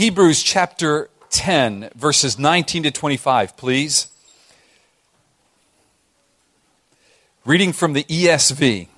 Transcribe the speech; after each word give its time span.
Hebrews 0.00 0.42
chapter 0.42 1.10
10, 1.28 1.90
verses 1.94 2.38
19 2.38 2.84
to 2.84 2.90
25, 2.90 3.54
please. 3.58 4.06
Reading 7.44 7.74
from 7.74 7.92
the 7.92 8.04
ESV, 8.04 8.88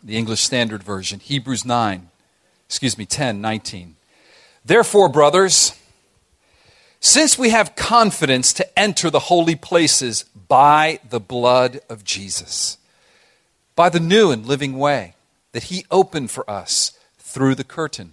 the 0.00 0.16
English 0.16 0.42
Standard 0.42 0.84
Version, 0.84 1.18
Hebrews 1.18 1.64
9, 1.64 2.08
excuse 2.68 2.96
me, 2.96 3.04
10, 3.04 3.40
19. 3.40 3.96
Therefore, 4.64 5.08
brothers, 5.08 5.76
since 7.00 7.36
we 7.36 7.50
have 7.50 7.74
confidence 7.74 8.52
to 8.52 8.78
enter 8.78 9.10
the 9.10 9.18
holy 9.18 9.56
places 9.56 10.22
by 10.46 11.00
the 11.10 11.18
blood 11.18 11.80
of 11.88 12.04
Jesus, 12.04 12.78
by 13.74 13.88
the 13.88 13.98
new 13.98 14.30
and 14.30 14.46
living 14.46 14.78
way 14.78 15.16
that 15.50 15.64
he 15.64 15.84
opened 15.90 16.30
for 16.30 16.48
us 16.48 16.96
through 17.18 17.56
the 17.56 17.64
curtain, 17.64 18.12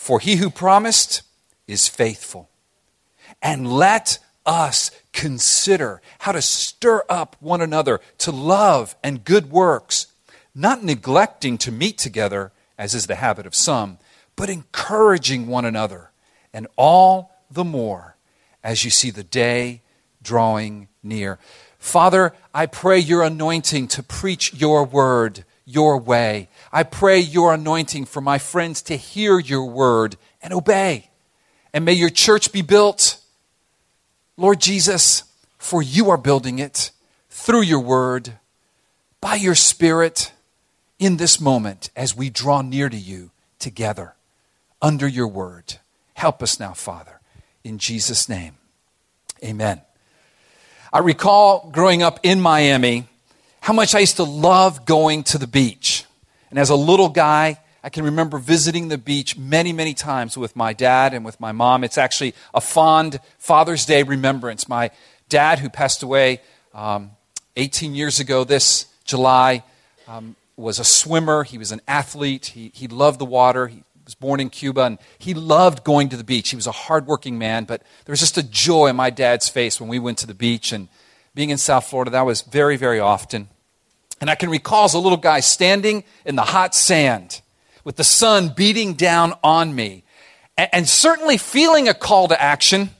for 0.00 0.18
he 0.18 0.36
who 0.36 0.48
promised 0.48 1.20
is 1.66 1.86
faithful. 1.86 2.48
And 3.42 3.70
let 3.70 4.18
us 4.46 4.90
consider 5.12 6.00
how 6.20 6.32
to 6.32 6.40
stir 6.40 7.04
up 7.10 7.36
one 7.38 7.60
another 7.60 8.00
to 8.16 8.30
love 8.30 8.96
and 9.04 9.22
good 9.26 9.50
works, 9.50 10.06
not 10.54 10.82
neglecting 10.82 11.58
to 11.58 11.70
meet 11.70 11.98
together, 11.98 12.50
as 12.78 12.94
is 12.94 13.08
the 13.08 13.16
habit 13.16 13.44
of 13.44 13.54
some, 13.54 13.98
but 14.36 14.48
encouraging 14.48 15.46
one 15.46 15.66
another, 15.66 16.12
and 16.50 16.66
all 16.76 17.36
the 17.50 17.62
more 17.62 18.16
as 18.64 18.86
you 18.86 18.90
see 18.90 19.10
the 19.10 19.22
day 19.22 19.82
drawing 20.22 20.88
near. 21.02 21.38
Father, 21.78 22.32
I 22.54 22.64
pray 22.64 22.98
your 22.98 23.22
anointing 23.22 23.88
to 23.88 24.02
preach 24.02 24.54
your 24.54 24.82
word 24.82 25.44
your 25.70 25.98
way. 25.98 26.48
I 26.72 26.82
pray 26.82 27.20
your 27.20 27.54
anointing 27.54 28.06
for 28.06 28.20
my 28.20 28.38
friends 28.38 28.82
to 28.82 28.96
hear 28.96 29.38
your 29.38 29.64
word 29.64 30.16
and 30.42 30.52
obey. 30.52 31.10
And 31.72 31.84
may 31.84 31.92
your 31.92 32.10
church 32.10 32.52
be 32.52 32.62
built, 32.62 33.20
Lord 34.36 34.60
Jesus, 34.60 35.24
for 35.58 35.82
you 35.82 36.10
are 36.10 36.18
building 36.18 36.58
it 36.58 36.90
through 37.28 37.62
your 37.62 37.80
word, 37.80 38.34
by 39.20 39.36
your 39.36 39.54
spirit, 39.54 40.32
in 40.98 41.16
this 41.16 41.40
moment 41.40 41.90
as 41.96 42.16
we 42.16 42.28
draw 42.28 42.60
near 42.60 42.88
to 42.88 42.96
you 42.96 43.30
together 43.58 44.14
under 44.82 45.06
your 45.06 45.28
word. 45.28 45.78
Help 46.14 46.42
us 46.42 46.60
now, 46.60 46.72
Father, 46.72 47.20
in 47.64 47.78
Jesus' 47.78 48.28
name. 48.28 48.54
Amen. 49.42 49.80
I 50.92 50.98
recall 50.98 51.70
growing 51.72 52.02
up 52.02 52.20
in 52.22 52.40
Miami 52.40 53.06
how 53.70 53.74
much 53.74 53.94
I 53.94 54.00
used 54.00 54.16
to 54.16 54.24
love 54.24 54.84
going 54.84 55.22
to 55.22 55.38
the 55.38 55.46
beach. 55.46 56.04
And 56.50 56.58
as 56.58 56.70
a 56.70 56.74
little 56.74 57.08
guy, 57.08 57.60
I 57.84 57.88
can 57.88 58.02
remember 58.04 58.38
visiting 58.38 58.88
the 58.88 58.98
beach 58.98 59.38
many, 59.38 59.72
many 59.72 59.94
times 59.94 60.36
with 60.36 60.56
my 60.56 60.72
dad 60.72 61.14
and 61.14 61.24
with 61.24 61.38
my 61.38 61.52
mom. 61.52 61.84
It's 61.84 61.96
actually 61.96 62.34
a 62.52 62.60
fond 62.60 63.20
Father's 63.38 63.86
Day 63.86 64.02
remembrance. 64.02 64.68
My 64.68 64.90
dad, 65.28 65.60
who 65.60 65.68
passed 65.68 66.02
away 66.02 66.40
um, 66.74 67.12
18 67.54 67.94
years 67.94 68.18
ago 68.18 68.42
this 68.42 68.86
July, 69.04 69.62
um, 70.08 70.34
was 70.56 70.80
a 70.80 70.84
swimmer. 70.84 71.44
He 71.44 71.56
was 71.56 71.70
an 71.70 71.80
athlete. 71.86 72.46
He, 72.46 72.72
he 72.74 72.88
loved 72.88 73.20
the 73.20 73.24
water. 73.24 73.68
He 73.68 73.84
was 74.04 74.16
born 74.16 74.40
in 74.40 74.50
Cuba, 74.50 74.80
and 74.80 74.98
he 75.16 75.32
loved 75.32 75.84
going 75.84 76.08
to 76.08 76.16
the 76.16 76.24
beach. 76.24 76.50
He 76.50 76.56
was 76.56 76.66
a 76.66 76.72
hardworking 76.72 77.38
man, 77.38 77.66
but 77.66 77.82
there 78.04 78.12
was 78.12 78.18
just 78.18 78.36
a 78.36 78.42
joy 78.42 78.88
in 78.88 78.96
my 78.96 79.10
dad's 79.10 79.48
face 79.48 79.78
when 79.78 79.88
we 79.88 80.00
went 80.00 80.18
to 80.18 80.26
the 80.26 80.34
beach. 80.34 80.72
And 80.72 80.88
being 81.36 81.50
in 81.50 81.56
South 81.56 81.86
Florida, 81.86 82.10
that 82.10 82.26
was 82.26 82.42
very, 82.42 82.76
very 82.76 82.98
often. 82.98 83.46
And 84.20 84.28
I 84.28 84.34
can 84.34 84.50
recall 84.50 84.84
as 84.84 84.94
a 84.94 84.98
little 84.98 85.18
guy 85.18 85.40
standing 85.40 86.04
in 86.24 86.36
the 86.36 86.42
hot 86.42 86.74
sand 86.74 87.40
with 87.84 87.96
the 87.96 88.04
sun 88.04 88.52
beating 88.54 88.94
down 88.94 89.34
on 89.42 89.74
me 89.74 90.04
and, 90.56 90.68
and 90.72 90.88
certainly 90.88 91.38
feeling 91.38 91.88
a 91.88 91.94
call 91.94 92.28
to 92.28 92.40
action. 92.40 92.90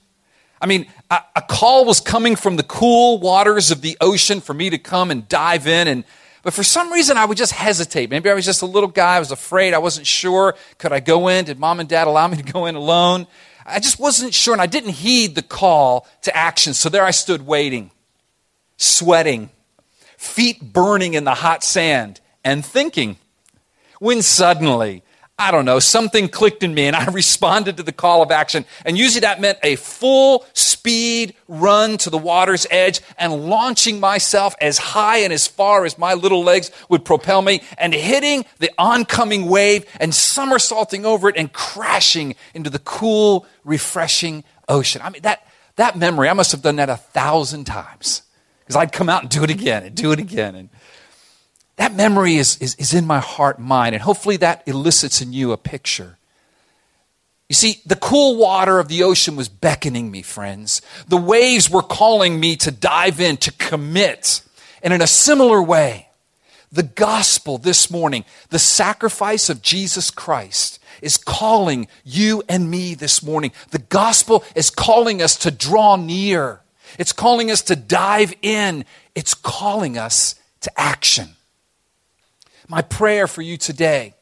I 0.59 0.65
mean, 0.65 0.87
a, 1.09 1.19
a, 1.35 1.41
call 1.41 1.85
was 1.85 1.99
coming 1.99 2.35
from 2.35 2.55
the 2.55 2.63
cool 2.63 3.19
waters 3.19 3.71
of 3.71 3.81
the 3.81 3.97
ocean 4.01 4.41
for 4.41 4.53
me 4.53 4.71
to 4.71 4.77
come 4.77 5.11
and 5.11 5.27
dive 5.27 5.67
in. 5.67 5.87
And, 5.87 6.03
but 6.43 6.53
for 6.53 6.63
some 6.63 6.91
reason, 6.91 7.17
I 7.17 7.25
would 7.25 7.37
just 7.37 7.51
hesitate. 7.51 8.09
Maybe 8.09 8.29
I 8.29 8.33
was 8.33 8.45
just 8.45 8.61
a 8.63 8.67
little 8.67 8.89
guy. 8.89 9.15
I 9.15 9.19
was 9.19 9.31
afraid. 9.31 9.73
I 9.73 9.79
wasn't 9.79 10.07
sure. 10.07 10.55
Could 10.79 10.91
I 10.91 10.99
go 10.99 11.27
in? 11.27 11.45
Did 11.45 11.59
mom 11.59 11.79
and 11.79 11.89
dad 11.89 12.07
allow 12.07 12.27
me 12.27 12.37
to 12.37 12.43
go 12.43 12.65
in 12.65 12.75
alone? 12.75 13.27
I 13.65 13.79
just 13.79 13.99
wasn't 13.99 14.33
sure. 14.33 14.53
And 14.53 14.61
I 14.61 14.65
didn't 14.65 14.91
heed 14.91 15.35
the 15.35 15.43
call 15.43 16.07
to 16.23 16.35
action. 16.35 16.73
So 16.73 16.89
there 16.89 17.05
I 17.05 17.11
stood 17.11 17.45
waiting 17.45 17.91
sweating, 18.81 19.51
feet 20.21 20.61
burning 20.71 21.15
in 21.15 21.23
the 21.23 21.33
hot 21.33 21.63
sand, 21.63 22.21
and 22.43 22.63
thinking. 22.63 23.17
When 23.99 24.21
suddenly, 24.21 25.03
I 25.37 25.49
don't 25.49 25.65
know, 25.65 25.79
something 25.79 26.29
clicked 26.29 26.61
in 26.61 26.75
me 26.75 26.85
and 26.85 26.95
I 26.95 27.05
responded 27.11 27.77
to 27.77 27.83
the 27.83 27.91
call 27.91 28.21
of 28.21 28.29
action. 28.29 28.65
And 28.85 28.97
usually 28.97 29.21
that 29.21 29.41
meant 29.41 29.57
a 29.63 29.75
full 29.77 30.45
speed 30.53 31.35
run 31.47 31.97
to 31.97 32.11
the 32.11 32.19
water's 32.19 32.67
edge 32.69 33.01
and 33.17 33.49
launching 33.49 33.99
myself 33.99 34.55
as 34.61 34.77
high 34.77 35.17
and 35.17 35.33
as 35.33 35.47
far 35.47 35.85
as 35.85 35.97
my 35.97 36.13
little 36.13 36.43
legs 36.43 36.69
would 36.87 37.03
propel 37.03 37.41
me 37.41 37.63
and 37.79 37.93
hitting 37.93 38.45
the 38.59 38.71
oncoming 38.77 39.47
wave 39.47 39.85
and 39.99 40.13
somersaulting 40.13 41.03
over 41.03 41.29
it 41.29 41.35
and 41.35 41.51
crashing 41.51 42.35
into 42.53 42.69
the 42.69 42.79
cool, 42.79 43.47
refreshing 43.63 44.43
ocean. 44.69 45.01
I 45.03 45.09
mean, 45.09 45.23
that, 45.23 45.45
that 45.77 45.97
memory, 45.97 46.29
I 46.29 46.33
must 46.33 46.51
have 46.51 46.61
done 46.61 46.75
that 46.75 46.89
a 46.89 46.97
thousand 46.97 47.65
times 47.65 48.21
because 48.71 48.83
I'd 48.83 48.93
come 48.93 49.09
out 49.09 49.21
and 49.21 49.29
do 49.29 49.43
it 49.43 49.49
again 49.49 49.83
and 49.83 49.93
do 49.93 50.13
it 50.13 50.19
again. 50.19 50.55
And 50.55 50.69
that 51.75 51.93
memory 51.93 52.37
is, 52.37 52.57
is, 52.59 52.75
is 52.75 52.93
in 52.93 53.05
my 53.05 53.19
heart 53.19 53.57
and 53.57 53.67
mind, 53.67 53.95
and 53.95 54.01
hopefully 54.01 54.37
that 54.37 54.63
elicits 54.65 55.21
in 55.21 55.33
you 55.33 55.51
a 55.51 55.57
picture. 55.57 56.17
You 57.49 57.55
see, 57.55 57.81
the 57.85 57.97
cool 57.97 58.37
water 58.37 58.79
of 58.79 58.87
the 58.87 59.03
ocean 59.03 59.35
was 59.35 59.49
beckoning 59.49 60.09
me, 60.09 60.21
friends. 60.21 60.81
The 61.05 61.17
waves 61.17 61.69
were 61.69 61.81
calling 61.81 62.39
me 62.39 62.55
to 62.57 62.71
dive 62.71 63.19
in, 63.19 63.35
to 63.37 63.51
commit. 63.51 64.41
And 64.81 64.93
in 64.93 65.01
a 65.01 65.07
similar 65.07 65.61
way, 65.61 66.07
the 66.71 66.83
gospel 66.83 67.57
this 67.57 67.91
morning, 67.91 68.23
the 68.51 68.59
sacrifice 68.59 69.49
of 69.49 69.61
Jesus 69.61 70.11
Christ, 70.11 70.79
is 71.01 71.17
calling 71.17 71.89
you 72.05 72.41
and 72.47 72.71
me 72.71 72.95
this 72.95 73.21
morning. 73.21 73.51
The 73.71 73.79
gospel 73.79 74.45
is 74.55 74.69
calling 74.69 75.21
us 75.21 75.35
to 75.39 75.51
draw 75.51 75.97
near. 75.97 76.60
It's 76.97 77.13
calling 77.13 77.51
us 77.51 77.61
to 77.63 77.75
dive 77.75 78.33
in. 78.41 78.85
It's 79.15 79.33
calling 79.33 79.97
us 79.97 80.35
to 80.61 80.71
action. 80.79 81.29
My 82.67 82.81
prayer 82.81 83.27
for 83.27 83.41
you 83.41 83.57
today 83.57 84.13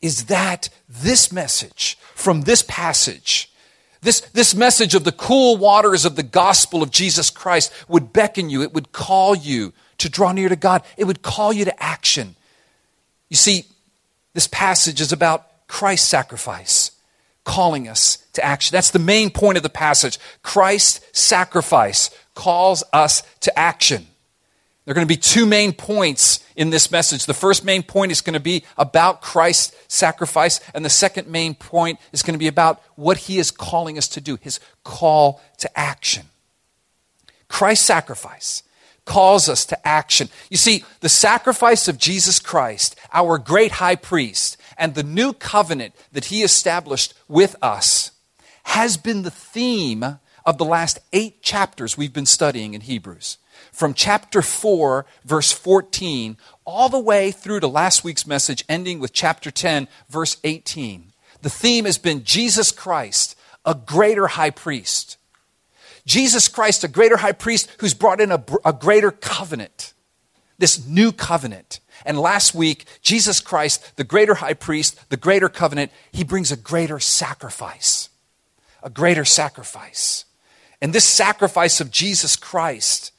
is 0.00 0.26
that 0.26 0.68
this 0.88 1.32
message 1.32 1.98
from 2.14 2.42
this 2.42 2.62
passage, 2.62 3.50
this, 4.02 4.20
this 4.32 4.54
message 4.54 4.94
of 4.94 5.04
the 5.04 5.12
cool 5.12 5.56
waters 5.56 6.04
of 6.04 6.16
the 6.16 6.22
gospel 6.22 6.82
of 6.82 6.90
Jesus 6.90 7.30
Christ 7.30 7.72
would 7.88 8.12
beckon 8.12 8.50
you, 8.50 8.62
it 8.62 8.74
would 8.74 8.92
call 8.92 9.34
you 9.34 9.72
to 9.98 10.08
draw 10.08 10.32
near 10.32 10.48
to 10.48 10.56
God, 10.56 10.82
it 10.96 11.04
would 11.04 11.22
call 11.22 11.52
you 11.52 11.64
to 11.64 11.82
action. 11.82 12.36
You 13.28 13.36
see, 13.36 13.64
this 14.34 14.46
passage 14.46 15.00
is 15.00 15.12
about 15.12 15.66
Christ's 15.68 16.08
sacrifice 16.08 16.90
calling 17.44 17.88
us 17.88 18.18
to 18.34 18.44
action. 18.44 18.72
That's 18.72 18.90
the 18.90 18.98
main 18.98 19.30
point 19.30 19.56
of 19.56 19.62
the 19.62 19.68
passage. 19.68 20.18
Christ's 20.42 21.00
sacrifice 21.18 22.10
calls 22.34 22.84
us 22.92 23.22
to 23.40 23.58
action. 23.58 24.06
There 24.84 24.92
are 24.92 24.94
going 24.94 25.06
to 25.06 25.14
be 25.14 25.20
two 25.20 25.46
main 25.46 25.72
points 25.72 26.44
in 26.56 26.70
this 26.70 26.90
message. 26.90 27.26
The 27.26 27.34
first 27.34 27.64
main 27.64 27.84
point 27.84 28.10
is 28.10 28.20
going 28.20 28.34
to 28.34 28.40
be 28.40 28.64
about 28.76 29.22
Christ's 29.22 29.76
sacrifice, 29.86 30.60
and 30.74 30.84
the 30.84 30.90
second 30.90 31.28
main 31.28 31.54
point 31.54 32.00
is 32.12 32.22
going 32.22 32.34
to 32.34 32.38
be 32.38 32.48
about 32.48 32.82
what 32.96 33.16
he 33.16 33.38
is 33.38 33.52
calling 33.52 33.96
us 33.96 34.08
to 34.08 34.20
do, 34.20 34.38
his 34.40 34.58
call 34.82 35.40
to 35.58 35.78
action. 35.78 36.26
Christ's 37.46 37.86
sacrifice 37.86 38.64
calls 39.04 39.48
us 39.48 39.64
to 39.66 39.86
action. 39.86 40.28
You 40.50 40.56
see, 40.56 40.84
the 41.00 41.08
sacrifice 41.08 41.86
of 41.86 41.98
Jesus 41.98 42.40
Christ, 42.40 42.96
our 43.12 43.38
great 43.38 43.72
high 43.72 43.96
priest, 43.96 44.56
and 44.76 44.94
the 44.94 45.02
new 45.02 45.32
covenant 45.32 45.94
that 46.12 46.26
he 46.26 46.42
established 46.42 47.14
with 47.28 47.56
us 47.62 48.12
has 48.64 48.96
been 48.96 49.22
the 49.22 49.30
theme 49.30 50.18
of 50.44 50.58
the 50.58 50.64
last 50.64 50.98
eight 51.12 51.42
chapters 51.42 51.96
we've 51.96 52.12
been 52.12 52.26
studying 52.26 52.74
in 52.74 52.82
Hebrews. 52.82 53.38
From 53.70 53.94
chapter 53.94 54.42
4, 54.42 55.06
verse 55.24 55.52
14, 55.52 56.36
all 56.64 56.88
the 56.88 56.98
way 56.98 57.30
through 57.30 57.60
to 57.60 57.68
last 57.68 58.04
week's 58.04 58.26
message, 58.26 58.64
ending 58.68 58.98
with 58.98 59.12
chapter 59.12 59.50
10, 59.50 59.88
verse 60.08 60.36
18. 60.44 61.12
The 61.42 61.50
theme 61.50 61.84
has 61.84 61.98
been 61.98 62.24
Jesus 62.24 62.70
Christ, 62.70 63.36
a 63.64 63.74
greater 63.74 64.28
high 64.28 64.50
priest. 64.50 65.16
Jesus 66.04 66.48
Christ, 66.48 66.84
a 66.84 66.88
greater 66.88 67.18
high 67.18 67.32
priest 67.32 67.68
who's 67.78 67.94
brought 67.94 68.20
in 68.20 68.32
a, 68.32 68.44
a 68.64 68.72
greater 68.72 69.10
covenant, 69.10 69.92
this 70.58 70.86
new 70.86 71.12
covenant. 71.12 71.80
And 72.04 72.18
last 72.18 72.54
week, 72.54 72.86
Jesus 73.02 73.40
Christ, 73.40 73.96
the 73.96 74.04
greater 74.04 74.34
high 74.34 74.54
priest, 74.54 75.08
the 75.10 75.16
greater 75.16 75.48
covenant, 75.48 75.92
he 76.10 76.24
brings 76.24 76.50
a 76.50 76.56
greater 76.56 76.98
sacrifice. 76.98 78.08
A 78.82 78.90
greater 78.90 79.24
sacrifice. 79.24 80.24
And 80.80 80.92
this 80.92 81.04
sacrifice 81.04 81.80
of 81.80 81.90
Jesus 81.90 82.34
Christ 82.34 83.12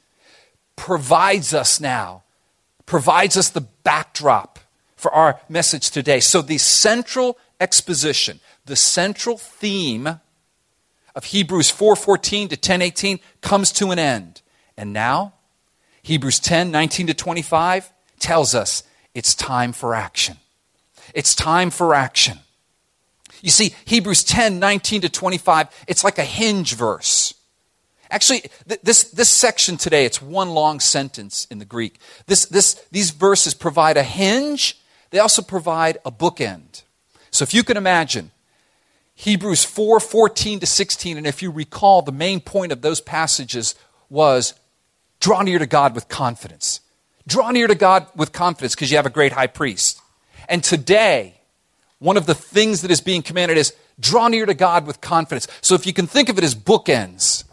provides 0.76 1.54
us 1.54 1.80
now, 1.80 2.24
provides 2.84 3.36
us 3.36 3.48
the 3.48 3.62
backdrop 3.62 4.58
for 4.96 5.12
our 5.14 5.40
message 5.48 5.90
today. 5.90 6.20
So, 6.20 6.42
the 6.42 6.58
central 6.58 7.38
exposition, 7.60 8.40
the 8.66 8.76
central 8.76 9.38
theme 9.38 10.20
of 11.14 11.24
Hebrews 11.24 11.70
4:14 11.70 12.48
to 12.48 12.56
10:18 12.56 13.20
comes 13.40 13.72
to 13.72 13.90
an 13.90 13.98
end. 13.98 14.42
And 14.76 14.92
now, 14.92 15.34
Hebrews 16.02 16.40
10, 16.40 16.70
19 16.70 17.06
to 17.06 17.14
25 17.14 17.93
tells 18.24 18.54
us 18.54 18.82
it's 19.14 19.34
time 19.34 19.74
for 19.74 19.94
action. 19.94 20.38
It's 21.12 21.34
time 21.34 21.70
for 21.70 21.94
action. 21.94 22.38
You 23.42 23.50
see, 23.50 23.74
Hebrews 23.84 24.24
10, 24.24 24.58
19 24.58 25.02
to 25.02 25.10
25, 25.10 25.68
it's 25.86 26.02
like 26.02 26.18
a 26.18 26.24
hinge 26.24 26.74
verse. 26.74 27.34
Actually, 28.10 28.40
th- 28.66 28.80
this, 28.82 29.04
this 29.10 29.28
section 29.28 29.76
today, 29.76 30.06
it's 30.06 30.22
one 30.22 30.48
long 30.50 30.80
sentence 30.80 31.46
in 31.50 31.58
the 31.58 31.66
Greek. 31.66 31.98
This, 32.26 32.46
this, 32.46 32.82
these 32.90 33.10
verses 33.10 33.52
provide 33.52 33.98
a 33.98 34.02
hinge, 34.02 34.80
they 35.10 35.18
also 35.18 35.42
provide 35.42 35.98
a 36.06 36.10
bookend. 36.10 36.82
So 37.30 37.42
if 37.42 37.52
you 37.52 37.62
can 37.62 37.76
imagine, 37.76 38.30
Hebrews 39.16 39.64
4 39.64 40.00
14 40.00 40.60
to 40.60 40.66
16, 40.66 41.18
and 41.18 41.26
if 41.26 41.42
you 41.42 41.50
recall, 41.50 42.00
the 42.00 42.10
main 42.10 42.40
point 42.40 42.72
of 42.72 42.80
those 42.80 43.02
passages 43.02 43.74
was 44.08 44.54
draw 45.20 45.42
near 45.42 45.58
to 45.58 45.66
God 45.66 45.94
with 45.94 46.08
confidence. 46.08 46.80
Draw 47.26 47.50
near 47.52 47.66
to 47.66 47.74
God 47.74 48.06
with 48.14 48.32
confidence 48.32 48.74
because 48.74 48.90
you 48.90 48.96
have 48.96 49.06
a 49.06 49.10
great 49.10 49.32
high 49.32 49.46
priest. 49.46 50.00
And 50.48 50.62
today, 50.62 51.40
one 51.98 52.16
of 52.16 52.26
the 52.26 52.34
things 52.34 52.82
that 52.82 52.90
is 52.90 53.00
being 53.00 53.22
commanded 53.22 53.56
is 53.56 53.74
draw 53.98 54.28
near 54.28 54.46
to 54.46 54.54
God 54.54 54.86
with 54.86 55.00
confidence. 55.00 55.48
So 55.60 55.74
if 55.74 55.86
you 55.86 55.92
can 55.92 56.06
think 56.06 56.28
of 56.28 56.36
it 56.36 56.44
as 56.44 56.54
bookends, 56.54 57.44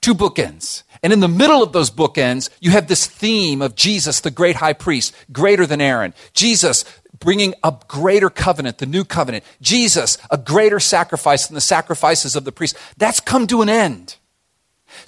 two 0.00 0.14
bookends. 0.14 0.82
And 1.02 1.12
in 1.12 1.20
the 1.20 1.28
middle 1.28 1.62
of 1.62 1.72
those 1.72 1.90
bookends, 1.90 2.50
you 2.60 2.72
have 2.72 2.88
this 2.88 3.06
theme 3.06 3.62
of 3.62 3.74
Jesus, 3.74 4.20
the 4.20 4.30
great 4.30 4.56
high 4.56 4.72
priest, 4.72 5.14
greater 5.32 5.66
than 5.66 5.80
Aaron. 5.80 6.14
Jesus, 6.34 6.84
bringing 7.18 7.54
a 7.62 7.74
greater 7.88 8.28
covenant, 8.28 8.78
the 8.78 8.86
new 8.86 9.04
covenant. 9.04 9.44
Jesus, 9.62 10.18
a 10.30 10.36
greater 10.36 10.80
sacrifice 10.80 11.46
than 11.46 11.54
the 11.54 11.60
sacrifices 11.60 12.36
of 12.36 12.44
the 12.44 12.52
priest. 12.52 12.76
That's 12.98 13.20
come 13.20 13.46
to 13.46 13.62
an 13.62 13.68
end. 13.68 14.16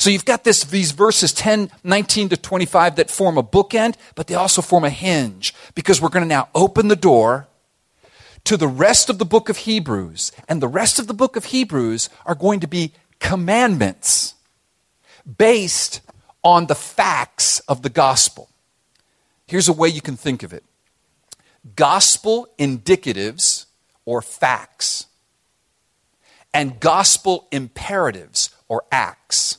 So 0.02 0.10
you've 0.10 0.24
got 0.24 0.42
this, 0.42 0.64
these 0.64 0.90
verses 0.90 1.32
10, 1.32 1.70
19 1.84 2.30
to 2.30 2.36
25 2.36 2.96
that 2.96 3.08
form 3.08 3.38
a 3.38 3.42
bookend, 3.44 3.94
but 4.16 4.26
they 4.26 4.34
also 4.34 4.60
form 4.60 4.82
a 4.82 4.90
hinge 4.90 5.54
because 5.76 6.02
we're 6.02 6.08
going 6.08 6.24
to 6.24 6.28
now 6.28 6.48
open 6.56 6.88
the 6.88 6.96
door 6.96 7.46
to 8.42 8.56
the 8.56 8.66
rest 8.66 9.08
of 9.08 9.18
the 9.18 9.24
book 9.24 9.48
of 9.48 9.58
Hebrews. 9.58 10.32
And 10.48 10.60
the 10.60 10.66
rest 10.66 10.98
of 10.98 11.06
the 11.06 11.14
book 11.14 11.36
of 11.36 11.44
Hebrews 11.44 12.08
are 12.26 12.34
going 12.34 12.58
to 12.58 12.66
be 12.66 12.94
commandments 13.20 14.34
based 15.38 16.00
on 16.42 16.66
the 16.66 16.74
facts 16.74 17.60
of 17.68 17.82
the 17.82 17.88
gospel. 17.88 18.48
Here's 19.46 19.68
a 19.68 19.72
way 19.72 19.86
you 19.86 20.00
can 20.00 20.16
think 20.16 20.42
of 20.42 20.52
it 20.52 20.64
gospel 21.76 22.48
indicatives 22.58 23.66
or 24.04 24.20
facts, 24.20 25.06
and 26.52 26.80
gospel 26.80 27.46
imperatives 27.52 28.50
or 28.66 28.82
acts. 28.90 29.58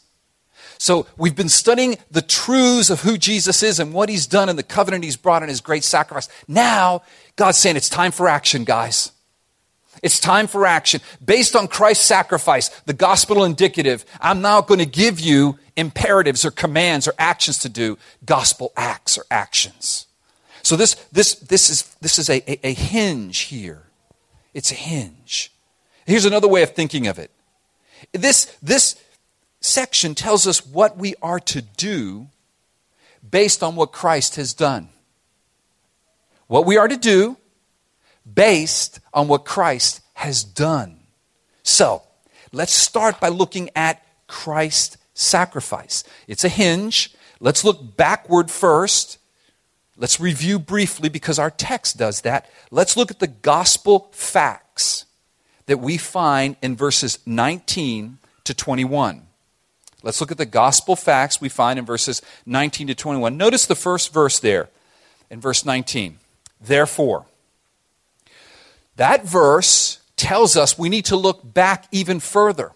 So 0.84 1.08
we've 1.16 1.34
been 1.34 1.48
studying 1.48 1.96
the 2.12 2.22
truths 2.22 2.90
of 2.90 3.04
who 3.04 3.18
Jesus 3.18 3.64
is 3.64 3.80
and 3.80 3.94
what 3.94 4.10
he's 4.10 4.28
done 4.28 4.50
and 4.50 4.60
the 4.60 4.64
covenant 4.64 5.06
he's 5.06 5.16
brought 5.16 5.42
in 5.42 5.48
his 5.48 5.62
great 5.62 5.86
sacrifice. 5.86 6.28
Now, 6.46 7.04
God's 7.38 7.58
saying 7.58 7.78
it's 7.78 7.88
time 7.88 8.12
for 8.12 8.28
action, 8.28 8.66
guys. 8.66 9.14
It's 10.02 10.20
time 10.20 10.46
for 10.46 10.66
action. 10.66 11.00
Based 11.24 11.56
on 11.56 11.70
Christ's 11.70 12.04
sacrifice, 12.04 12.68
the 12.82 12.92
gospel 12.92 13.46
indicative, 13.46 14.04
I'm 14.20 14.42
now 14.42 14.60
going 14.60 14.82
to 14.82 14.86
give 14.86 15.22
you 15.22 15.58
imperatives 15.78 16.44
or 16.44 16.52
commands 16.52 17.08
or 17.08 17.14
actions 17.18 17.60
to 17.60 17.70
do, 17.70 17.98
gospel 18.26 18.74
acts 18.76 19.18
or 19.18 19.24
actions. 19.32 20.08
So 20.64 20.76
this, 20.76 20.96
this, 21.14 21.36
this 21.36 21.70
is, 21.70 21.96
this 22.02 22.20
is 22.20 22.30
a, 22.30 22.44
a, 22.52 22.68
a 22.68 22.74
hinge 22.74 23.40
here. 23.40 23.84
It's 24.54 24.74
a 24.74 24.76
hinge. 24.76 25.50
Here's 26.06 26.26
another 26.26 26.50
way 26.50 26.62
of 26.62 26.72
thinking 26.72 27.08
of 27.08 27.20
it. 27.20 27.32
This, 28.12 28.54
this 28.62 28.98
section 29.64 30.16
tells 30.16 30.48
us 30.48 30.66
what 30.66 30.98
we 30.98 31.16
are 31.22 31.40
to 31.40 31.62
do 31.62 32.28
based 33.30 33.64
on 33.64 33.76
what 33.76 33.92
Christ 33.92 34.36
has 34.36 34.54
done. 34.54 34.90
What 36.48 36.66
we 36.66 36.78
are 36.78 36.88
to 36.88 36.98
do 36.98 37.38
based 38.32 39.00
on 39.14 39.28
what 39.28 39.46
Christ 39.46 40.02
has 40.16 40.44
done. 40.44 41.00
So, 41.64 42.04
let's 42.52 42.74
start 42.74 43.20
by 43.20 43.30
looking 43.30 43.70
at 43.76 44.04
Christ's 44.28 44.98
sacrifice. 45.14 46.04
It's 46.28 46.44
a 46.44 46.50
hinge. 46.50 47.14
Let's 47.40 47.64
look 47.64 47.98
backward 47.98 48.52
first 48.52 49.18
Let's 49.96 50.20
review 50.20 50.58
briefly 50.58 51.10
because 51.10 51.38
our 51.38 51.52
text 51.52 51.98
does 51.98 52.22
that. 52.22 52.50
Let's 52.72 52.98
look 52.98 53.12
at 53.12 53.20
the 53.20 53.28
gospel 53.28 54.10
facts 54.12 55.06
that 55.68 55.80
we 55.80 55.98
find 55.98 56.56
in 56.62 56.76
verses 56.76 57.20
19 57.26 58.18
to 58.46 58.54
21. 58.54 59.28
Let's 60.04 60.20
look 60.20 60.32
at 60.32 60.38
the 60.38 60.46
gospel 60.46 60.98
facts 60.98 61.40
we 61.40 61.50
find 61.50 61.80
in 61.80 61.86
verses 61.86 62.22
19 62.46 62.88
to 62.88 62.96
21. 62.96 63.38
Notice 63.38 63.66
the 63.66 63.76
first 63.76 64.14
verse 64.14 64.38
there 64.38 64.70
in 65.30 65.40
verse 65.40 65.66
19. 65.66 66.20
Therefore, 66.62 67.26
that 68.98 69.26
verse 69.26 70.00
tells 70.18 70.56
us 70.56 70.78
we 70.78 70.90
need 70.90 71.06
to 71.06 71.16
look 71.16 71.54
back 71.54 71.86
even 71.92 72.20
further. 72.20 72.72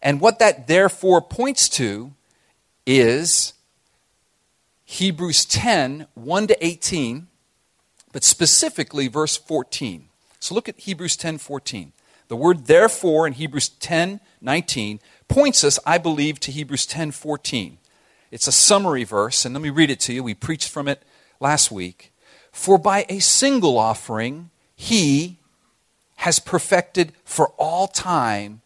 And 0.00 0.20
what 0.20 0.38
that 0.38 0.68
therefore 0.68 1.20
points 1.20 1.68
to 1.70 2.12
is 2.86 3.52
Hebrews 4.84 5.44
10, 5.44 6.06
1 6.14 6.46
to 6.46 6.66
18, 6.66 7.26
but 8.12 8.24
specifically 8.24 9.08
verse 9.08 9.36
14. 9.36 10.08
So 10.38 10.54
look 10.54 10.68
at 10.68 10.78
Hebrews 10.80 11.16
10, 11.16 11.38
14. 11.38 11.92
The 12.28 12.36
word 12.36 12.66
therefore 12.66 13.26
in 13.26 13.34
Hebrews 13.34 13.68
10, 13.68 14.20
19 14.40 15.00
points 15.30 15.62
us, 15.62 15.78
I 15.86 15.96
believe, 15.96 16.40
to 16.40 16.50
Hebrews 16.50 16.84
10, 16.86 17.12
14. 17.12 17.78
It's 18.32 18.48
a 18.48 18.52
summary 18.52 19.04
verse, 19.04 19.44
and 19.44 19.54
let 19.54 19.62
me 19.62 19.70
read 19.70 19.88
it 19.88 20.00
to 20.00 20.12
you. 20.12 20.22
We 20.22 20.34
preached 20.34 20.68
from 20.68 20.88
it 20.88 21.02
last 21.38 21.70
week. 21.70 22.12
For 22.52 22.76
by 22.76 23.06
a 23.08 23.20
single 23.20 23.78
offering, 23.78 24.50
he 24.74 25.38
has 26.16 26.40
perfected 26.40 27.12
for 27.24 27.48
all 27.56 27.86
time 27.86 28.60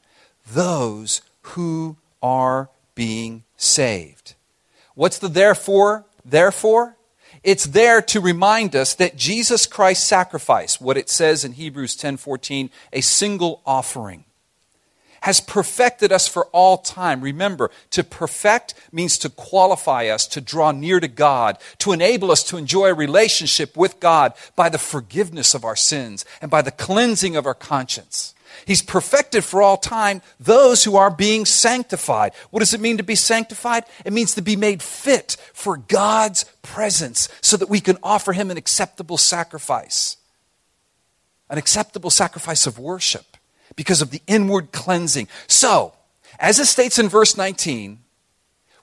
those 0.50 1.20
who 1.42 1.98
are 2.22 2.70
being 2.94 3.44
saved. 3.58 4.34
What's 4.94 5.18
the 5.18 5.28
therefore? 5.28 6.06
Therefore, 6.24 6.96
it's 7.42 7.66
there 7.66 8.00
to 8.00 8.20
remind 8.20 8.74
us 8.74 8.94
that 8.94 9.16
Jesus 9.16 9.66
Christ 9.66 10.06
sacrificed 10.06 10.80
what 10.80 10.96
it 10.96 11.10
says 11.10 11.44
in 11.44 11.52
Hebrews 11.52 11.94
10:14, 11.94 12.70
a 12.90 13.02
single 13.02 13.60
offering 13.66 14.24
has 15.24 15.40
perfected 15.40 16.12
us 16.12 16.28
for 16.28 16.44
all 16.52 16.76
time. 16.76 17.22
Remember, 17.22 17.70
to 17.88 18.04
perfect 18.04 18.74
means 18.92 19.16
to 19.16 19.30
qualify 19.30 20.08
us, 20.08 20.26
to 20.26 20.38
draw 20.38 20.70
near 20.70 21.00
to 21.00 21.08
God, 21.08 21.56
to 21.78 21.92
enable 21.92 22.30
us 22.30 22.44
to 22.44 22.58
enjoy 22.58 22.88
a 22.88 22.94
relationship 22.94 23.74
with 23.74 24.00
God 24.00 24.34
by 24.54 24.68
the 24.68 24.76
forgiveness 24.76 25.54
of 25.54 25.64
our 25.64 25.76
sins 25.76 26.26
and 26.42 26.50
by 26.50 26.60
the 26.60 26.70
cleansing 26.70 27.36
of 27.36 27.46
our 27.46 27.54
conscience. 27.54 28.34
He's 28.66 28.82
perfected 28.82 29.44
for 29.44 29.62
all 29.62 29.78
time 29.78 30.20
those 30.38 30.84
who 30.84 30.96
are 30.96 31.10
being 31.10 31.46
sanctified. 31.46 32.34
What 32.50 32.60
does 32.60 32.74
it 32.74 32.80
mean 32.82 32.98
to 32.98 33.02
be 33.02 33.14
sanctified? 33.14 33.84
It 34.04 34.12
means 34.12 34.34
to 34.34 34.42
be 34.42 34.56
made 34.56 34.82
fit 34.82 35.38
for 35.54 35.78
God's 35.78 36.44
presence 36.60 37.30
so 37.40 37.56
that 37.56 37.70
we 37.70 37.80
can 37.80 37.96
offer 38.02 38.34
Him 38.34 38.50
an 38.50 38.58
acceptable 38.58 39.16
sacrifice. 39.16 40.18
An 41.48 41.56
acceptable 41.56 42.10
sacrifice 42.10 42.66
of 42.66 42.78
worship 42.78 43.33
because 43.76 44.02
of 44.02 44.10
the 44.10 44.22
inward 44.26 44.72
cleansing. 44.72 45.28
So, 45.46 45.94
as 46.38 46.58
it 46.58 46.66
states 46.66 46.98
in 46.98 47.08
verse 47.08 47.36
19, 47.36 48.00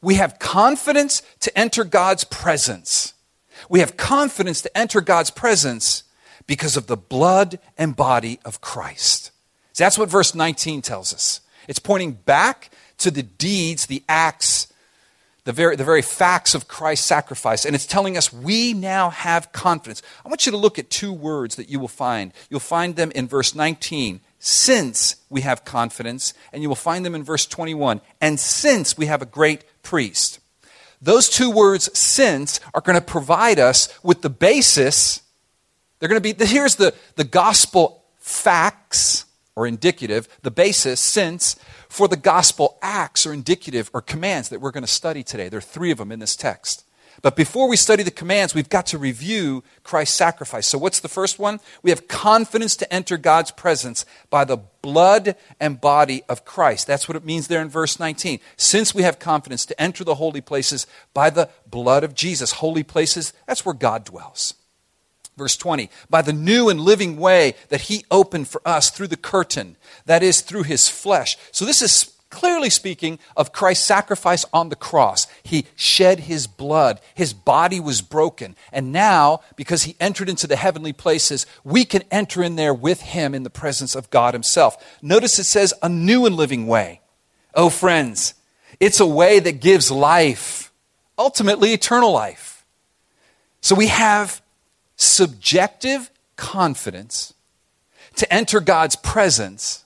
we 0.02 0.16
have 0.16 0.40
confidence 0.40 1.22
to 1.42 1.58
enter 1.58 1.84
God's 1.84 2.24
presence. 2.24 3.14
We 3.70 3.80
have 3.80 3.98
confidence 3.98 4.62
to 4.64 4.78
enter 4.78 5.02
God's 5.02 5.30
presence 5.30 6.04
because 6.48 6.76
of 6.76 6.88
the 6.88 6.98
blood 6.98 7.60
and 7.78 7.96
body 7.96 8.40
of 8.44 8.62
Christ. 8.62 9.32
So 9.74 9.84
that's 9.84 9.98
what 9.98 10.10
verse 10.10 10.34
19 10.34 10.82
tells 10.82 11.14
us. 11.14 11.42
It's 11.68 11.80
pointing 11.80 12.14
back 12.14 12.72
to 12.98 13.12
the 13.12 13.24
deeds, 13.24 13.86
the 13.86 14.04
acts, 14.10 14.72
the 15.44 15.54
very, 15.54 15.76
the 15.76 15.84
very 15.84 16.02
facts 16.02 16.54
of 16.56 16.68
Christ's 16.68 17.06
sacrifice. 17.06 17.66
And 17.66 17.76
it's 17.76 17.86
telling 17.86 18.18
us 18.18 18.34
we 18.34 18.74
now 18.74 19.10
have 19.12 19.52
confidence. 19.52 20.02
I 20.26 20.30
want 20.30 20.46
you 20.46 20.52
to 20.52 20.58
look 20.58 20.78
at 20.80 20.90
two 20.90 21.14
words 21.14 21.56
that 21.56 21.70
you 21.70 21.80
will 21.80 21.88
find. 21.88 22.34
You'll 22.50 22.60
find 22.60 22.96
them 22.96 23.12
in 23.12 23.28
verse 23.28 23.56
19 23.56 24.20
since 24.44 25.18
we 25.30 25.42
have 25.42 25.64
confidence, 25.64 26.34
and 26.52 26.64
you 26.64 26.68
will 26.68 26.76
find 26.76 27.06
them 27.06 27.14
in 27.14 27.24
verse 27.24 27.46
21, 27.46 28.02
and 28.20 28.40
since 28.40 28.98
we 28.98 29.06
have 29.06 29.22
a 29.22 29.26
great 29.26 29.64
priest. 29.84 30.40
Those 31.00 31.30
two 31.30 31.52
words, 31.52 31.96
since, 31.98 32.60
are 32.74 32.82
going 32.82 32.98
to 32.98 33.06
provide 33.06 33.60
us 33.60 33.88
with 34.04 34.24
the 34.24 34.32
basis. 34.32 35.22
They're 36.00 36.10
going 36.10 36.22
to 36.22 36.34
be, 36.34 36.46
here's 36.46 36.76
the, 36.76 36.94
the 37.16 37.24
gospel 37.24 38.04
facts 38.18 39.26
or 39.56 39.68
indicative, 39.68 40.28
the 40.42 40.52
basis, 40.52 41.00
since, 41.00 41.56
for 41.88 42.08
the 42.08 42.18
gospel 42.18 42.80
acts 42.82 43.28
or 43.28 43.34
indicative 43.34 43.92
or 43.94 44.02
commands 44.02 44.50
that 44.50 44.60
we're 44.60 44.72
going 44.72 44.84
to 44.84 44.92
study 44.92 45.22
today. 45.22 45.50
There 45.50 45.60
are 45.60 45.62
three 45.62 45.92
of 45.92 46.00
them 46.00 46.12
in 46.12 46.20
this 46.20 46.36
text. 46.36 46.84
But 47.22 47.36
before 47.36 47.70
we 47.70 47.76
study 47.76 48.02
the 48.02 48.10
commands, 48.10 48.56
we've 48.56 48.70
got 48.70 48.88
to 48.88 48.98
review 48.98 49.64
Christ's 49.84 50.16
sacrifice. 50.16 50.66
So, 50.66 50.80
what's 50.80 51.00
the 51.00 51.08
first 51.08 51.38
one? 51.38 51.60
We 51.84 51.92
have 51.92 52.08
confidence 52.08 52.76
to 52.78 52.92
enter 52.92 53.16
God's 53.18 53.52
presence 53.52 54.06
by 54.32 54.44
the 54.44 54.58
blood 54.82 55.36
and 55.60 55.80
body 55.80 56.24
of 56.28 56.46
Christ. 56.46 56.88
That's 56.88 57.08
what 57.08 57.16
it 57.16 57.26
means 57.26 57.48
there 57.48 57.62
in 57.62 57.70
verse 57.70 58.00
19. 58.00 58.40
Since 58.58 58.96
we 58.96 59.04
have 59.04 59.20
confidence 59.20 59.68
to 59.68 59.80
enter 59.80 60.04
the 60.04 60.16
holy 60.16 60.42
places 60.42 60.88
by 61.14 61.30
the 61.30 61.50
blood 61.70 62.04
of 62.04 62.16
Jesus, 62.16 62.54
holy 62.54 62.84
places, 62.84 63.34
that's 63.46 63.66
where 63.66 63.76
God 63.76 64.04
dwells. 64.04 64.56
Verse 65.38 65.56
20, 65.56 65.90
by 66.10 66.24
the 66.24 66.34
new 66.34 66.70
and 66.70 66.82
living 66.82 67.18
way 67.18 67.54
that 67.70 67.82
he 67.82 68.04
opened 68.10 68.48
for 68.48 68.62
us 68.66 68.90
through 68.90 69.08
the 69.08 69.16
curtain, 69.16 69.78
that 70.06 70.24
is, 70.24 70.42
through 70.42 70.64
his 70.64 70.90
flesh. 70.90 71.38
So, 71.52 71.66
this 71.66 71.84
is 71.84 72.16
clearly 72.32 72.72
speaking 72.72 73.20
of 73.38 73.54
Christ's 73.54 73.86
sacrifice 73.86 74.44
on 74.52 74.70
the 74.70 74.76
cross. 74.76 75.28
He 75.44 75.68
shed 75.76 76.22
his 76.22 76.48
blood, 76.48 77.00
his 77.14 77.34
body 77.34 77.80
was 77.80 78.02
broken. 78.02 78.56
And 78.72 78.92
now, 78.92 79.42
because 79.56 79.84
he 79.84 79.96
entered 80.00 80.30
into 80.30 80.48
the 80.48 80.56
heavenly 80.56 80.94
places, 80.94 81.46
we 81.64 81.86
can 81.86 82.04
enter 82.10 82.42
in 82.42 82.56
there 82.56 82.74
with 82.74 83.02
him 83.02 83.36
in 83.36 83.44
the 83.44 83.52
presence 83.52 83.94
of 83.94 84.10
God 84.10 84.34
himself. 84.34 85.00
Notice 85.04 85.38
it 85.38 85.44
says 85.44 85.74
a 85.84 85.90
new 85.90 86.26
and 86.26 86.36
living 86.36 86.66
way. 86.66 87.02
Oh, 87.54 87.70
friends, 87.70 88.34
it's 88.80 89.00
a 89.00 89.06
way 89.06 89.40
that 89.40 89.62
gives 89.62 89.92
life, 89.92 90.72
ultimately 91.20 91.74
eternal 91.74 92.12
life. 92.12 92.66
So 93.60 93.76
we 93.76 93.88
have 93.88 94.42
subjective 94.96 96.10
confidence 96.36 97.34
to 98.16 98.34
enter 98.34 98.60
God's 98.60 98.96
presence 98.96 99.86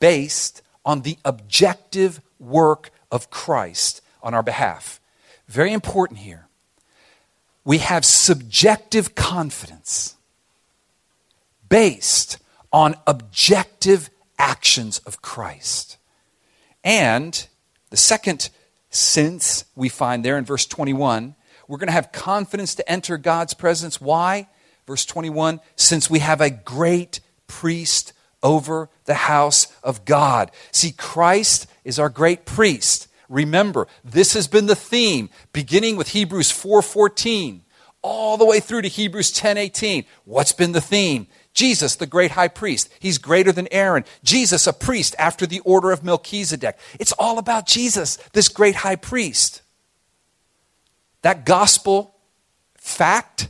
based 0.00 0.62
on 0.84 1.02
the 1.02 1.18
objective 1.24 2.20
work 2.38 2.90
of 3.10 3.30
Christ 3.30 4.02
on 4.22 4.34
our 4.34 4.42
behalf. 4.42 5.00
Very 5.48 5.72
important 5.72 6.20
here. 6.20 6.48
We 7.64 7.78
have 7.78 8.04
subjective 8.04 9.14
confidence 9.14 10.16
based 11.68 12.38
on 12.72 12.96
objective 13.06 14.10
actions 14.38 14.98
of 15.00 15.22
Christ. 15.22 15.96
And 16.82 17.46
the 17.90 17.96
second 17.96 18.50
since 18.90 19.64
we 19.74 19.88
find 19.88 20.24
there 20.24 20.38
in 20.38 20.44
verse 20.44 20.66
21, 20.66 21.34
we're 21.66 21.78
going 21.78 21.88
to 21.88 21.92
have 21.92 22.12
confidence 22.12 22.74
to 22.74 22.90
enter 22.90 23.16
God's 23.16 23.54
presence. 23.54 24.00
Why? 24.00 24.48
Verse 24.86 25.06
21 25.06 25.60
since 25.76 26.10
we 26.10 26.18
have 26.18 26.40
a 26.40 26.50
great 26.50 27.20
priest 27.46 28.12
over 28.44 28.90
the 29.06 29.14
house 29.14 29.66
of 29.82 30.04
God. 30.04 30.52
See, 30.70 30.92
Christ 30.92 31.66
is 31.82 31.98
our 31.98 32.08
great 32.08 32.46
priest. 32.46 33.08
Remember, 33.28 33.88
this 34.04 34.34
has 34.34 34.46
been 34.46 34.66
the 34.66 34.76
theme 34.76 35.30
beginning 35.52 35.96
with 35.96 36.08
Hebrews 36.08 36.52
4:14 36.52 37.62
all 38.02 38.36
the 38.36 38.44
way 38.44 38.60
through 38.60 38.82
to 38.82 38.88
Hebrews 38.88 39.32
10:18. 39.32 40.04
What's 40.24 40.52
been 40.52 40.72
the 40.72 40.80
theme? 40.80 41.26
Jesus, 41.54 41.94
the 41.96 42.06
great 42.06 42.32
high 42.32 42.48
priest. 42.48 42.90
He's 42.98 43.16
greater 43.16 43.52
than 43.52 43.68
Aaron. 43.72 44.04
Jesus, 44.22 44.66
a 44.66 44.72
priest 44.72 45.14
after 45.18 45.46
the 45.46 45.60
order 45.60 45.90
of 45.90 46.04
Melchizedek. 46.04 46.76
It's 47.00 47.12
all 47.12 47.38
about 47.38 47.66
Jesus, 47.66 48.18
this 48.32 48.48
great 48.48 48.76
high 48.76 48.96
priest. 48.96 49.62
That 51.22 51.46
gospel 51.46 52.16
fact 52.76 53.48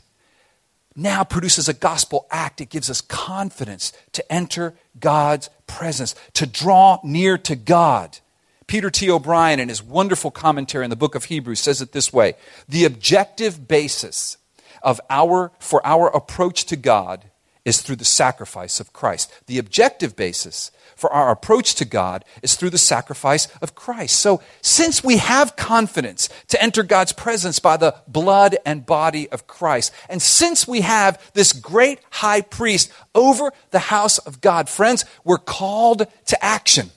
now 0.97 1.25
produces 1.25 1.69
a 1.69 1.75
gospel 1.75 2.27
act. 2.31 2.61
It 2.61 2.71
gives 2.71 2.89
us 2.89 3.01
confidence 3.01 3.93
to 4.13 4.33
enter 4.33 4.75
God's 4.99 5.51
presence, 5.67 6.15
to 6.35 6.47
draw 6.47 7.01
near 7.03 7.37
to 7.39 7.57
God. 7.57 8.19
Peter 8.67 8.91
T. 8.91 9.11
O'Brien, 9.11 9.61
in 9.61 9.69
his 9.69 9.83
wonderful 9.83 10.31
commentary 10.31 10.85
in 10.85 10.91
the 10.91 10.97
book 10.97 11.15
of 11.15 11.25
Hebrews, 11.25 11.61
says 11.61 11.83
it 11.83 11.93
this 11.93 12.13
way 12.13 12.35
The 12.69 12.85
objective 12.85 13.69
basis 13.69 14.39
of 14.83 15.01
our, 15.11 15.53
for 15.59 15.85
our 15.87 16.09
approach 16.09 16.65
to 16.67 16.77
God 16.77 17.25
is 17.65 17.81
through 17.81 17.97
the 17.97 18.05
sacrifice 18.05 18.81
of 18.81 18.93
Christ. 18.93 19.33
The 19.47 19.59
objective 19.59 20.15
basis 20.15 20.71
for 20.97 21.13
our 21.13 21.31
approach 21.31 21.75
to 21.77 21.85
God 21.85 22.25
is 22.43 22.55
through 22.55 22.71
the 22.71 22.79
sacrifice 22.79 23.47
of 23.61 23.75
Christ. 23.75 24.21
So, 24.21 24.43
since 24.63 25.03
we 25.03 25.19
have 25.19 25.57
confidence 25.57 26.29
to 26.49 26.63
enter 26.63 26.83
God's 26.83 27.13
presence 27.13 27.59
by 27.59 27.77
the 27.77 27.95
blood 28.09 28.57
and 28.65 28.87
body 28.87 29.29
of 29.31 29.47
Christ, 29.47 29.93
and 30.09 30.21
since 30.21 30.67
we 30.67 30.83
have 30.83 31.21
this 31.35 31.53
great 31.53 32.01
high 32.11 32.41
priest 32.41 32.93
over 33.15 33.53
the 33.71 33.79
house 33.79 34.19
of 34.19 34.41
God, 34.41 34.69
friends, 34.69 35.05
we're 35.25 35.39
called 35.39 36.07
to 36.27 36.45
action. 36.45 36.91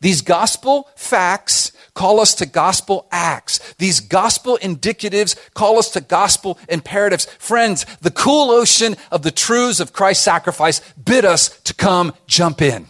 These 0.00 0.22
gospel 0.22 0.88
facts 0.96 1.71
call 1.94 2.20
us 2.20 2.34
to 2.36 2.46
gospel 2.46 3.06
acts. 3.10 3.74
These 3.74 4.00
gospel 4.00 4.58
indicatives 4.62 5.36
call 5.54 5.78
us 5.78 5.90
to 5.90 6.00
gospel 6.00 6.58
imperatives. 6.68 7.26
Friends, 7.38 7.84
the 8.00 8.10
cool 8.10 8.50
ocean 8.50 8.96
of 9.10 9.22
the 9.22 9.30
truths 9.30 9.80
of 9.80 9.92
Christ's 9.92 10.24
sacrifice 10.24 10.80
bid 10.92 11.24
us 11.24 11.60
to 11.62 11.74
come 11.74 12.14
jump 12.26 12.62
in. 12.62 12.86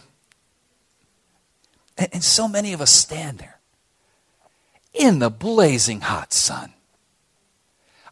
And, 1.97 2.09
and 2.13 2.23
so 2.23 2.47
many 2.47 2.73
of 2.73 2.81
us 2.81 2.91
stand 2.91 3.39
there 3.39 3.59
in 4.93 5.19
the 5.19 5.29
blazing 5.29 6.01
hot 6.01 6.33
sun. 6.33 6.73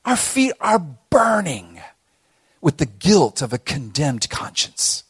Our 0.04 0.16
feet 0.16 0.54
are 0.60 0.80
burning 1.10 1.80
with 2.60 2.78
the 2.78 2.86
guilt 2.86 3.42
of 3.42 3.54
a 3.54 3.58
condemned 3.58 4.30
conscience. 4.30 5.04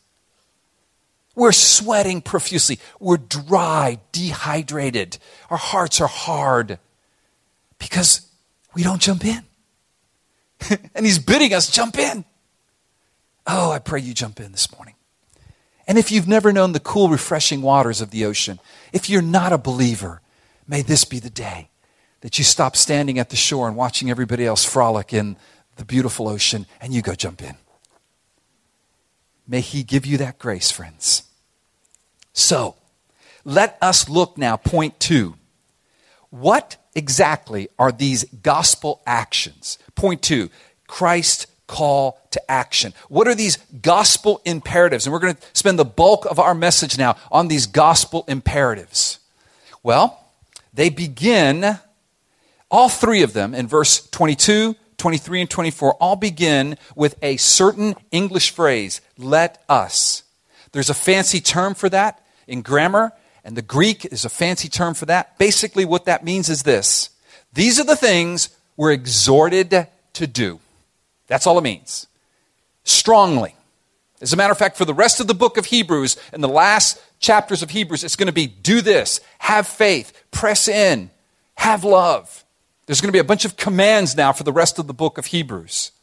We're 1.36 1.52
sweating 1.52 2.22
profusely. 2.22 2.80
We're 3.00 3.18
dry, 3.18 4.00
dehydrated. 4.12 5.18
Our 5.50 5.58
hearts 5.58 6.02
are 6.02 6.08
hard 6.08 6.80
because 7.80 8.28
we 8.74 8.84
don't 8.84 9.02
jump 9.02 9.26
in. 9.26 9.44
and 10.96 11.06
He's 11.06 11.20
bidding 11.20 11.54
us 11.54 11.70
jump 11.72 11.98
in. 11.98 12.26
Oh, 13.48 13.72
I 13.72 13.80
pray 13.80 14.00
you 14.00 14.14
jump 14.14 14.40
in 14.40 14.52
this 14.52 14.72
morning. 14.76 14.96
And 15.88 15.98
if 15.98 16.12
you've 16.12 16.28
never 16.28 16.54
known 16.54 16.74
the 16.74 16.80
cool, 16.80 17.10
refreshing 17.10 17.62
waters 17.62 18.02
of 18.02 18.12
the 18.12 18.26
ocean, 18.26 18.60
if 18.94 19.10
you're 19.10 19.22
not 19.22 19.52
a 19.52 19.58
believer, 19.58 20.22
may 20.68 20.82
this 20.82 21.06
be 21.06 21.20
the 21.20 21.30
day 21.30 21.70
that 22.22 22.38
you 22.38 22.44
stop 22.44 22.76
standing 22.76 23.20
at 23.20 23.30
the 23.30 23.36
shore 23.36 23.68
and 23.68 23.76
watching 23.76 24.10
everybody 24.10 24.46
else 24.46 24.64
frolic 24.64 25.12
in 25.12 25.36
the 25.78 25.86
beautiful 25.86 26.30
ocean 26.30 26.68
and 26.80 26.94
you 26.94 27.02
go 27.02 27.16
jump 27.16 27.42
in. 27.42 27.56
May 29.48 29.62
He 29.62 29.84
give 29.84 30.06
you 30.06 30.18
that 30.18 30.40
grace, 30.40 30.72
friends. 30.72 31.24
So, 32.34 32.76
let 33.44 33.78
us 33.82 34.08
look 34.08 34.38
now, 34.38 34.58
point 34.58 35.00
two. 35.00 35.36
What 36.30 36.78
exactly 36.96 37.70
are 37.78 37.92
these 37.92 38.24
gospel 38.24 39.02
actions? 39.06 39.78
Point 39.96 40.22
two, 40.22 40.50
Christ 40.88 41.48
call 41.68 42.20
to 42.32 42.52
action. 42.52 42.94
What 43.08 43.28
are 43.28 43.36
these 43.36 43.58
gospel 43.82 44.42
imperatives? 44.46 45.06
And 45.06 45.14
we're 45.14 45.20
going 45.20 45.36
to 45.36 45.42
spend 45.54 45.80
the 45.80 45.86
bulk 45.86 46.26
of 46.26 46.38
our 46.38 46.54
message 46.54 46.98
now 46.98 47.16
on 47.32 47.48
these 47.48 47.66
gospel 47.66 48.26
imperatives. 48.28 49.20
Well, 49.82 50.24
they 50.74 50.90
begin, 50.90 51.80
all 52.70 52.90
three 52.90 53.24
of 53.24 53.34
them, 53.34 53.54
in 53.54 53.68
verse 53.68 54.08
22, 54.10 54.76
23, 55.02 55.42
and 55.42 55.50
24, 55.50 55.96
all 55.96 56.16
begin 56.16 56.78
with 56.96 57.16
a 57.24 57.36
certain 57.38 57.96
English 58.12 58.52
phrase, 58.52 59.02
let 59.18 59.64
us. 59.68 60.22
There's 60.74 60.92
a 60.92 60.94
fancy 60.94 61.42
term 61.42 61.74
for 61.74 61.90
that 61.90 62.24
in 62.48 62.62
grammar, 62.62 63.12
and 63.44 63.58
the 63.58 63.64
Greek 63.64 64.06
is 64.06 64.26
a 64.26 64.30
fancy 64.30 64.70
term 64.70 64.94
for 64.94 65.08
that. 65.08 65.40
Basically, 65.40 65.86
what 65.86 66.06
that 66.06 66.24
means 66.24 66.50
is 66.50 66.62
this 66.62 67.10
these 67.52 67.80
are 67.80 67.84
the 67.84 67.96
things 67.96 68.50
we're 68.78 68.92
exhorted 68.92 69.88
to 70.14 70.28
do. 70.28 70.60
That's 71.26 71.48
all 71.48 71.58
it 71.58 71.64
means. 71.64 72.06
Strongly. 72.84 73.56
As 74.22 74.34
a 74.34 74.38
matter 74.38 74.52
of 74.52 74.60
fact, 74.60 74.78
for 74.78 74.86
the 74.86 74.94
rest 74.94 75.20
of 75.20 75.26
the 75.26 75.34
book 75.34 75.58
of 75.58 75.66
Hebrews, 75.66 76.16
and 76.32 76.44
the 76.44 76.48
last 76.48 77.02
chapters 77.20 77.64
of 77.64 77.72
Hebrews, 77.72 78.04
it's 78.04 78.16
going 78.16 78.28
to 78.28 78.32
be 78.32 78.46
do 78.46 78.82
this, 78.82 79.20
have 79.40 79.66
faith, 79.66 80.14
press 80.30 80.68
in, 80.68 81.10
have 81.56 81.84
love. 81.84 82.46
There's 82.92 83.00
going 83.00 83.08
to 83.08 83.14
be 83.14 83.20
a 83.20 83.24
bunch 83.24 83.46
of 83.46 83.56
commands 83.56 84.18
now 84.18 84.34
for 84.34 84.44
the 84.44 84.52
rest 84.52 84.78
of 84.78 84.86
the 84.86 84.94
book 84.94 85.18
of 85.18 85.28
Hebrews. 85.28 85.94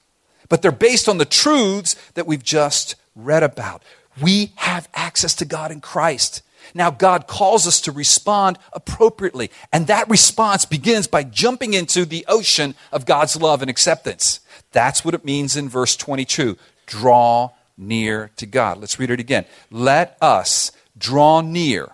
But 0.49 0.62
they're 0.62 0.73
based 0.73 1.07
on 1.07 1.18
the 1.18 1.26
truths 1.26 1.97
that 2.14 2.26
we've 2.26 2.42
just 2.42 2.95
read 3.14 3.42
about. 3.42 3.83
We 4.23 4.52
have 4.54 4.88
access 4.95 5.35
to 5.35 5.45
God 5.45 5.71
in 5.71 5.83
Christ. 5.83 6.40
Now, 6.73 6.90
God 6.90 7.26
calls 7.26 7.66
us 7.66 7.83
to 7.83 7.92
respond 7.92 8.57
appropriately. 8.73 9.50
And 9.71 9.87
that 9.87 10.09
response 10.09 10.64
begins 10.64 11.07
by 11.07 11.25
jumping 11.25 11.75
into 11.75 12.07
the 12.07 12.25
ocean 12.26 12.75
of 12.90 13.04
God's 13.04 13.37
love 13.37 13.61
and 13.61 13.71
acceptance. 13.71 14.40
That's 14.73 15.04
what 15.04 15.12
it 15.12 15.26
means 15.26 15.59
in 15.59 15.68
verse 15.68 15.95
22 15.95 16.57
draw 16.87 17.50
near 17.76 18.30
to 18.37 18.47
God. 18.47 18.78
Let's 18.78 18.99
read 18.99 19.11
it 19.11 19.21
again. 19.21 19.45
Let 19.71 20.16
us 20.23 20.73
draw 20.97 21.42
near 21.42 21.90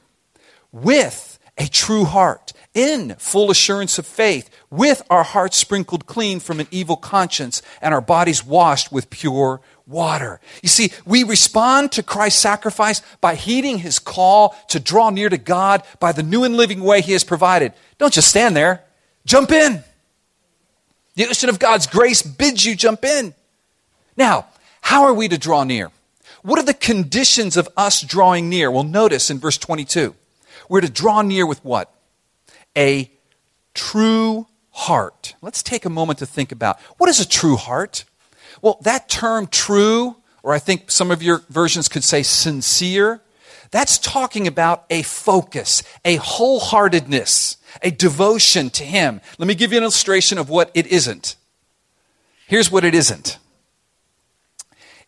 with 0.71 1.34
a 1.57 1.69
true 1.69 2.05
heart, 2.05 2.53
in 2.75 3.15
full 3.17 3.51
assurance 3.51 3.99
of 3.99 4.07
faith, 4.07 4.51
with 4.69 5.03
our 5.09 5.23
hearts 5.23 5.57
sprinkled 5.57 6.07
clean 6.07 6.41
from 6.41 6.59
an 6.59 6.67
evil 6.71 6.97
conscience 6.97 7.63
and 7.81 7.95
our 7.95 8.01
bodies 8.01 8.45
washed 8.45 8.91
with 8.91 9.11
pure 9.11 9.61
water. 9.87 10.41
You 10.63 10.69
see, 10.69 10.91
we 11.07 11.23
respond 11.23 11.93
to 11.93 12.03
Christ's 12.03 12.41
sacrifice 12.41 13.01
by 13.21 13.37
heeding 13.37 13.79
his 13.79 14.01
call 14.01 14.57
to 14.69 14.81
draw 14.81 15.11
near 15.11 15.29
to 15.29 15.39
God 15.39 15.83
by 16.01 16.11
the 16.13 16.23
new 16.23 16.43
and 16.43 16.57
living 16.57 16.83
way 16.83 17.01
he 17.01 17.13
has 17.13 17.23
provided. 17.23 17.73
Don't 17.99 18.13
just 18.13 18.29
stand 18.29 18.57
there, 18.57 18.83
jump 19.25 19.53
in. 19.53 19.85
The 21.15 21.29
ocean 21.29 21.49
of 21.49 21.61
God's 21.61 21.87
grace 21.87 22.23
bids 22.23 22.65
you 22.65 22.75
jump 22.75 23.05
in. 23.05 23.35
Now, 24.17 24.47
how 24.81 25.05
are 25.05 25.15
we 25.15 25.29
to 25.29 25.39
draw 25.39 25.63
near? 25.63 25.93
What 26.43 26.59
are 26.59 26.65
the 26.65 26.75
conditions 26.75 27.57
of 27.57 27.69
us 27.77 28.03
drawing 28.03 28.49
near? 28.49 28.71
Well, 28.71 28.83
notice 28.83 29.31
in 29.31 29.39
verse 29.39 29.59
22. 29.59 30.15
We're 30.69 30.81
to 30.81 30.91
draw 30.91 31.23
near 31.23 31.47
with 31.47 31.65
what? 31.65 31.95
A 32.77 33.11
true 33.75 34.47
heart. 34.71 35.35
Let's 35.43 35.63
take 35.63 35.85
a 35.85 35.91
moment 35.91 36.19
to 36.19 36.27
think 36.27 36.53
about 36.53 36.81
what 36.99 37.09
is 37.09 37.21
a 37.21 37.29
true 37.29 37.57
heart? 37.57 38.05
Well, 38.63 38.79
that 38.83 39.09
term 39.09 39.47
true, 39.47 40.17
or 40.43 40.53
I 40.53 40.59
think 40.59 40.91
some 40.91 41.11
of 41.11 41.23
your 41.23 41.43
versions 41.49 41.89
could 41.89 42.05
say 42.05 42.23
sincere, 42.23 43.21
that's 43.71 43.99
talking 43.99 44.47
about 44.47 44.85
a 44.91 45.03
focus, 45.03 45.83
a 46.05 46.17
wholeheartedness, 46.19 47.57
a 47.83 47.91
devotion 47.91 48.71
to 48.71 48.85
Him. 48.85 49.21
Let 49.39 49.49
me 49.49 49.55
give 49.55 49.73
you 49.73 49.79
an 49.79 49.85
illustration 49.85 50.39
of 50.39 50.49
what 50.49 50.71
it 50.75 50.87
isn't. 50.87 51.37
Here's 52.47 52.71
what 52.71 52.85
it 52.85 52.95
isn't 52.95 53.39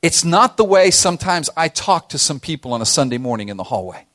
it's 0.03 0.25
not 0.25 0.57
the 0.57 0.65
way 0.65 0.91
sometimes 0.91 1.51
I 1.57 1.69
talk 1.69 2.11
to 2.11 2.19
some 2.19 2.39
people 2.39 2.73
on 2.73 2.83
a 2.83 2.87
Sunday 2.87 3.19
morning 3.19 3.49
in 3.49 3.57
the 3.57 3.65
hallway. 3.65 4.07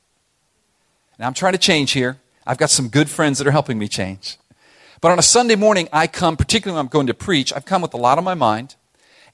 And 1.22 1.28
I'm 1.28 1.34
trying 1.34 1.52
to 1.52 1.58
change 1.58 1.92
here. 1.92 2.20
I've 2.44 2.58
got 2.58 2.68
some 2.68 2.88
good 2.88 3.08
friends 3.08 3.38
that 3.38 3.46
are 3.46 3.52
helping 3.52 3.78
me 3.78 3.86
change. 3.86 4.38
But 5.00 5.12
on 5.12 5.20
a 5.20 5.22
Sunday 5.22 5.54
morning, 5.54 5.88
I 5.92 6.08
come, 6.08 6.36
particularly 6.36 6.74
when 6.74 6.84
I'm 6.84 6.90
going 6.90 7.06
to 7.06 7.14
preach, 7.14 7.52
I've 7.52 7.64
come 7.64 7.80
with 7.80 7.94
a 7.94 7.96
lot 7.96 8.18
on 8.18 8.24
my 8.24 8.34
mind. 8.34 8.74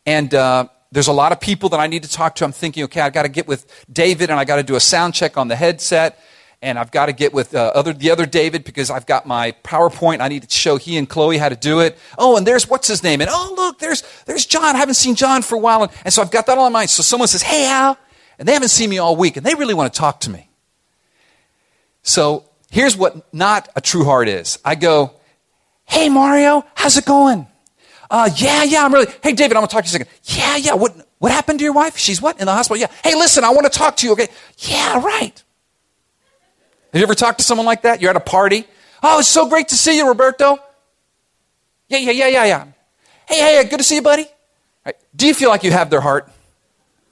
And 0.04 0.34
uh, 0.34 0.68
there's 0.92 1.06
a 1.06 1.14
lot 1.14 1.32
of 1.32 1.40
people 1.40 1.70
that 1.70 1.80
I 1.80 1.86
need 1.86 2.02
to 2.02 2.10
talk 2.10 2.34
to. 2.34 2.44
I'm 2.44 2.52
thinking, 2.52 2.84
okay, 2.84 3.00
I've 3.00 3.14
got 3.14 3.22
to 3.22 3.30
get 3.30 3.48
with 3.48 3.86
David 3.90 4.28
and 4.28 4.38
I've 4.38 4.46
got 4.46 4.56
to 4.56 4.62
do 4.62 4.74
a 4.74 4.80
sound 4.80 5.14
check 5.14 5.38
on 5.38 5.48
the 5.48 5.56
headset 5.56 6.20
and 6.60 6.78
I've 6.78 6.90
got 6.90 7.06
to 7.06 7.14
get 7.14 7.32
with 7.32 7.54
uh, 7.54 7.72
other, 7.74 7.94
the 7.94 8.10
other 8.10 8.26
David 8.26 8.64
because 8.64 8.90
I've 8.90 9.06
got 9.06 9.24
my 9.24 9.52
PowerPoint. 9.64 10.20
I 10.20 10.28
need 10.28 10.42
to 10.42 10.54
show 10.54 10.76
he 10.76 10.98
and 10.98 11.08
Chloe 11.08 11.38
how 11.38 11.48
to 11.48 11.56
do 11.56 11.80
it. 11.80 11.96
Oh, 12.18 12.36
and 12.36 12.46
there's 12.46 12.68
what's 12.68 12.88
his 12.88 13.02
name? 13.02 13.22
And 13.22 13.30
oh, 13.32 13.54
look, 13.56 13.78
there's 13.78 14.02
there's 14.26 14.44
John. 14.44 14.76
I 14.76 14.78
haven't 14.78 14.96
seen 14.96 15.14
John 15.14 15.40
for 15.40 15.54
a 15.54 15.58
while, 15.58 15.84
and, 15.84 15.92
and 16.04 16.12
so 16.12 16.20
I've 16.20 16.30
got 16.30 16.44
that 16.48 16.58
all 16.58 16.66
in 16.66 16.72
mind. 16.74 16.90
So 16.90 17.02
someone 17.02 17.28
says, 17.28 17.40
"Hey, 17.40 17.66
Al," 17.66 17.96
and 18.38 18.46
they 18.46 18.52
haven't 18.52 18.68
seen 18.68 18.90
me 18.90 18.98
all 18.98 19.16
week, 19.16 19.38
and 19.38 19.46
they 19.46 19.54
really 19.54 19.72
want 19.72 19.90
to 19.90 19.98
talk 19.98 20.20
to 20.20 20.30
me. 20.30 20.47
So 22.08 22.44
here's 22.70 22.96
what 22.96 23.32
not 23.34 23.68
a 23.76 23.82
true 23.82 24.04
heart 24.04 24.28
is. 24.28 24.58
I 24.64 24.76
go, 24.76 25.12
"Hey, 25.84 26.08
Mario, 26.08 26.64
how's 26.74 26.96
it 26.96 27.04
going?" 27.04 27.46
Uh, 28.10 28.30
yeah, 28.36 28.62
yeah, 28.62 28.82
I'm 28.86 28.94
really. 28.94 29.12
Hey, 29.22 29.34
David, 29.34 29.58
I'm 29.58 29.60
gonna 29.60 29.66
talk 29.66 29.84
to 29.84 29.90
you 29.90 29.96
a 29.96 30.04
second. 30.04 30.08
Yeah, 30.24 30.56
yeah. 30.56 30.74
What 30.74 31.06
what 31.18 31.32
happened 31.32 31.58
to 31.58 31.64
your 31.64 31.74
wife? 31.74 31.98
She's 31.98 32.22
what 32.22 32.40
in 32.40 32.46
the 32.46 32.52
hospital? 32.52 32.80
Yeah. 32.80 32.86
Hey, 33.04 33.14
listen, 33.14 33.44
I 33.44 33.50
want 33.50 33.70
to 33.70 33.78
talk 33.78 33.98
to 33.98 34.06
you. 34.06 34.12
Okay. 34.12 34.28
Yeah, 34.56 35.02
right. 35.04 35.42
Have 36.92 36.98
you 36.98 37.02
ever 37.02 37.14
talked 37.14 37.40
to 37.40 37.44
someone 37.44 37.66
like 37.66 37.82
that? 37.82 38.00
You're 38.00 38.08
at 38.08 38.16
a 38.16 38.20
party. 38.20 38.64
Oh, 39.02 39.18
it's 39.18 39.28
so 39.28 39.46
great 39.46 39.68
to 39.68 39.74
see 39.74 39.98
you, 39.98 40.08
Roberto. 40.08 40.58
Yeah, 41.88 41.98
yeah, 41.98 42.12
yeah, 42.12 42.28
yeah, 42.28 42.44
yeah. 42.46 42.64
Hey, 43.26 43.38
hey, 43.38 43.68
good 43.68 43.78
to 43.78 43.84
see 43.84 43.96
you, 43.96 44.02
buddy. 44.02 44.26
Right. 44.86 44.96
Do 45.14 45.26
you 45.26 45.34
feel 45.34 45.50
like 45.50 45.62
you 45.62 45.72
have 45.72 45.90
their 45.90 46.00
heart? 46.00 46.30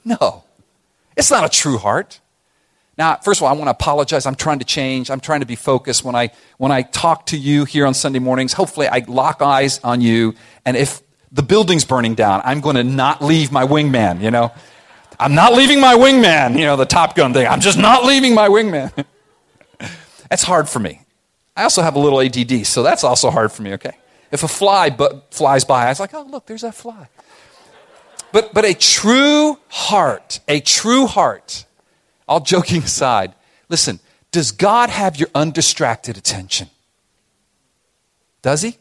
No. 0.07 0.45
It's 1.19 1.31
not 1.31 1.45
a 1.45 1.51
true 1.51 1.77
heart. 1.77 2.21
Now, 2.99 3.17
first 3.17 3.41
of 3.41 3.45
all, 3.45 3.51
I 3.51 3.53
want 3.53 3.67
to 3.67 3.73
apologize. 3.73 4.25
I'm 4.25 4.35
trying 4.35 4.59
to 4.61 4.65
change. 4.65 5.11
I'm 5.11 5.21
trying 5.21 5.41
to 5.41 5.47
be 5.47 5.57
focused 5.57 6.05
when 6.05 6.15
I 6.15 6.31
when 6.57 6.73
I 6.73 6.83
talk 6.83 7.27
to 7.27 7.37
you 7.37 7.65
here 7.65 7.87
on 7.87 7.95
Sunday 7.95 8.19
mornings. 8.19 8.55
Hopefully, 8.55 8.89
I 8.89 9.05
lock 9.07 9.43
eyes 9.43 9.81
on 9.85 10.01
you. 10.01 10.35
And 10.65 10.77
if 10.77 11.03
the 11.31 11.43
building's 11.43 11.85
burning 11.85 12.15
down, 12.15 12.41
I'm 12.45 12.61
going 12.61 12.77
to 12.77 12.85
not 12.85 13.23
leave 13.23 13.53
my 13.53 13.67
wingman. 13.67 14.23
You 14.23 14.31
know, 14.31 14.53
I'm 15.21 15.35
not 15.35 15.53
leaving 15.53 15.81
my 15.81 15.95
wingman. 15.95 16.59
You 16.59 16.65
know, 16.65 16.77
the 16.77 16.87
Top 16.87 17.15
Gun 17.15 17.35
thing. 17.35 17.47
I'm 17.47 17.61
just 17.61 17.79
not 17.79 18.05
leaving 18.05 18.35
my 18.35 18.49
wingman. 18.49 19.05
That's 20.31 20.43
hard 20.43 20.69
for 20.69 20.79
me. 20.79 21.03
I 21.57 21.63
also 21.63 21.83
have 21.83 21.97
a 21.97 21.99
little 21.99 22.21
ADD, 22.21 22.67
so 22.67 22.83
that's 22.83 23.03
also 23.03 23.31
hard 23.31 23.51
for 23.51 23.63
me, 23.63 23.73
okay? 23.75 23.97
If 24.31 24.43
a 24.43 24.49
fly 24.49 24.91
but 24.91 25.33
flies 25.33 25.65
by, 25.65 25.87
I 25.87 25.89
was 25.89 25.99
like, 25.99 26.13
oh, 26.13 26.23
look, 26.23 26.45
there's 26.45 26.61
that 26.61 26.75
fly. 26.75 27.09
But, 28.31 28.53
but 28.53 28.67
a 28.67 28.75
true 28.75 29.59
heart, 29.69 30.41
a 30.49 30.61
true 30.61 31.07
heart, 31.07 31.65
all 32.29 32.41
joking 32.41 32.83
aside, 32.83 33.35
listen, 33.69 34.01
does 34.33 34.53
God 34.53 34.91
have 34.91 35.17
your 35.17 35.29
undistracted 35.35 36.17
attention? 36.17 36.69
Does 38.43 38.63
He? 38.63 38.77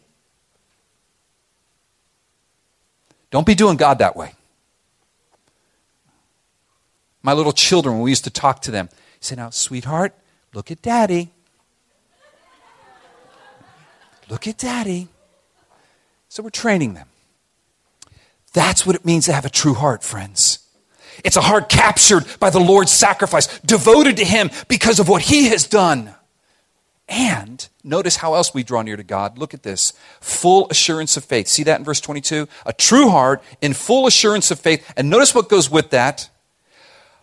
Don't 3.31 3.45
be 3.45 3.55
doing 3.55 3.77
God 3.77 3.99
that 3.99 4.15
way. 4.15 4.33
My 7.21 7.33
little 7.33 7.51
children, 7.51 7.95
when 7.95 8.03
we 8.03 8.11
used 8.11 8.23
to 8.25 8.29
talk 8.29 8.61
to 8.61 8.71
them, 8.71 8.89
say, 9.19 9.35
Now, 9.35 9.49
sweetheart, 9.49 10.13
look 10.53 10.71
at 10.71 10.81
daddy. 10.81 11.31
Look 14.29 14.47
at 14.47 14.57
daddy. 14.57 15.07
So 16.29 16.43
we're 16.43 16.49
training 16.49 16.93
them. 16.93 17.07
That's 18.53 18.85
what 18.85 18.95
it 18.95 19.05
means 19.05 19.25
to 19.25 19.33
have 19.33 19.45
a 19.45 19.49
true 19.49 19.73
heart, 19.73 20.03
friends. 20.03 20.54
It's 21.23 21.37
a 21.37 21.41
heart 21.41 21.69
captured 21.69 22.25
by 22.39 22.49
the 22.49 22.59
Lord's 22.59 22.91
sacrifice, 22.91 23.59
devoted 23.59 24.17
to 24.17 24.25
Him 24.25 24.49
because 24.67 24.99
of 24.99 25.07
what 25.07 25.21
He 25.21 25.47
has 25.49 25.67
done. 25.67 26.13
And 27.07 27.67
notice 27.83 28.15
how 28.15 28.33
else 28.33 28.53
we 28.53 28.63
draw 28.63 28.81
near 28.81 28.97
to 28.97 29.03
God. 29.03 29.37
Look 29.37 29.53
at 29.53 29.63
this 29.63 29.93
full 30.19 30.67
assurance 30.69 31.17
of 31.17 31.23
faith. 31.23 31.47
See 31.47 31.63
that 31.63 31.79
in 31.79 31.85
verse 31.85 32.01
22? 32.01 32.47
A 32.65 32.73
true 32.73 33.09
heart 33.09 33.43
in 33.61 33.73
full 33.73 34.07
assurance 34.07 34.49
of 34.49 34.59
faith. 34.59 34.91
And 34.97 35.09
notice 35.09 35.35
what 35.35 35.49
goes 35.49 35.69
with 35.69 35.91
that 35.91 36.29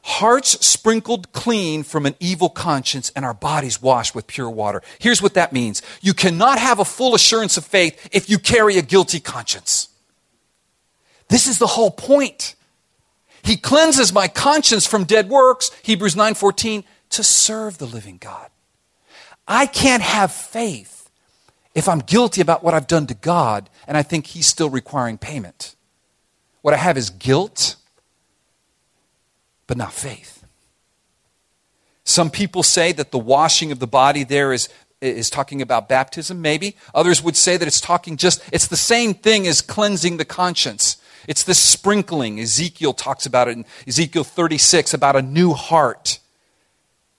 hearts 0.03 0.65
sprinkled 0.67 1.33
clean 1.33 1.83
from 1.83 2.07
an 2.07 2.15
evil 2.21 2.49
conscience, 2.49 3.11
and 3.15 3.25
our 3.25 3.35
bodies 3.35 3.81
washed 3.81 4.15
with 4.15 4.27
pure 4.27 4.51
water. 4.51 4.83
Here's 4.99 5.23
what 5.23 5.35
that 5.35 5.53
means 5.53 5.83
you 6.01 6.15
cannot 6.15 6.59
have 6.59 6.79
a 6.79 6.85
full 6.85 7.15
assurance 7.15 7.57
of 7.57 7.65
faith 7.65 8.09
if 8.13 8.29
you 8.29 8.39
carry 8.39 8.79
a 8.79 8.83
guilty 8.83 9.21
conscience. 9.21 9.89
This 11.29 11.47
is 11.47 11.59
the 11.59 11.67
whole 11.67 11.91
point. 11.91 12.55
He 13.43 13.57
cleanses 13.57 14.13
my 14.13 14.29
conscience 14.29 14.87
from 14.87 15.05
dead 15.05 15.29
works, 15.29 15.71
Hebrews 15.83 16.15
9:14, 16.15 16.85
to 17.11 17.23
serve 17.23 17.79
the 17.79 17.87
living 17.87 18.19
God. 18.19 18.51
I 19.47 19.67
can't 19.67 20.03
have 20.03 20.33
faith 20.33 21.11
if 21.75 21.89
I'm 21.89 21.99
guilty 21.99 22.41
about 22.41 22.63
what 22.63 22.75
I've 22.75 22.87
done 22.87 23.07
to 23.09 23.15
God 23.15 23.69
and 23.87 23.97
I 23.97 24.03
think 24.03 24.29
he's 24.29 24.47
still 24.47 24.71
requiring 24.71 25.19
payment. 25.19 25.75
What 26.61 26.75
I 26.75 26.77
have 26.77 26.97
is 26.97 27.11
guilt 27.11 27.77
but 29.67 29.77
not 29.77 29.93
faith. 29.93 30.45
Some 32.05 32.31
people 32.31 32.63
say 32.63 32.93
that 32.93 33.11
the 33.11 33.19
washing 33.19 33.73
of 33.73 33.79
the 33.79 33.87
body 33.87 34.25
there 34.25 34.53
is, 34.53 34.69
is 35.01 35.31
talking 35.31 35.63
about 35.63 35.89
baptism, 35.89 36.43
maybe. 36.43 36.77
Others 36.95 37.23
would 37.23 37.37
say 37.37 37.57
that 37.57 37.67
it's 37.67 37.81
talking 37.81 38.17
just, 38.17 38.43
it's 38.53 38.67
the 38.67 38.77
same 38.77 39.15
thing 39.15 39.47
as 39.47 39.61
cleansing 39.61 40.17
the 40.17 40.25
conscience. 40.25 40.97
It's 41.29 41.45
this 41.45 41.59
sprinkling. 41.59 42.41
Ezekiel 42.41 42.93
talks 42.93 43.27
about 43.27 43.49
it 43.49 43.53
in 43.53 43.65
Ezekiel 43.87 44.25
36 44.25 44.95
about 44.95 45.17
a 45.17 45.23
new 45.23 45.53
heart. 45.53 46.19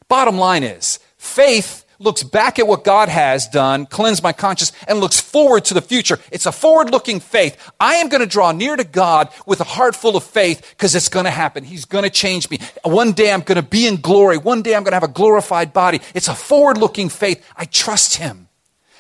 Bottom 0.08 0.38
line 0.38 0.64
is, 0.64 1.00
faith 1.18 1.84
looks 2.04 2.24
back 2.24 2.60
at 2.60 2.68
what 2.68 2.84
God 2.84 3.10
has 3.10 3.48
done, 3.48 3.86
cleanse 3.86 4.22
my 4.22 4.34
conscience, 4.34 4.72
and 4.88 5.00
looks 5.00 5.20
forward 5.20 5.66
to 5.66 5.74
the 5.74 5.82
future. 5.82 6.20
It's 6.32 6.46
a 6.46 6.52
forward 6.52 6.92
looking 6.92 7.20
faith. 7.20 7.58
I 7.80 7.96
am 7.96 8.10
going 8.10 8.22
to 8.22 8.28
draw 8.28 8.52
near 8.52 8.76
to 8.76 8.84
God 8.84 9.30
with 9.46 9.62
a 9.62 9.66
heart 9.66 9.96
full 9.96 10.16
of 10.16 10.24
faith 10.24 10.70
because 10.72 10.96
it's 10.96 11.10
going 11.10 11.26
to 11.26 11.32
happen. 11.32 11.64
He's 11.64 11.86
going 11.86 12.04
to 12.04 12.10
change 12.10 12.50
me. 12.50 12.60
One 12.84 13.14
day 13.14 13.32
I'm 13.32 13.42
going 13.42 13.56
to 13.56 13.68
be 13.68 13.88
in 13.88 14.02
glory. 14.02 14.38
One 14.38 14.62
day 14.62 14.76
I'm 14.76 14.84
going 14.84 14.92
to 14.92 14.98
have 15.00 15.04
a 15.04 15.08
glorified 15.08 15.74
body. 15.74 16.02
It's 16.14 16.28
a 16.28 16.36
forward 16.36 16.78
looking 16.78 17.10
faith. 17.10 17.46
I 17.56 17.66
trust 17.66 18.18
Him. 18.18 18.50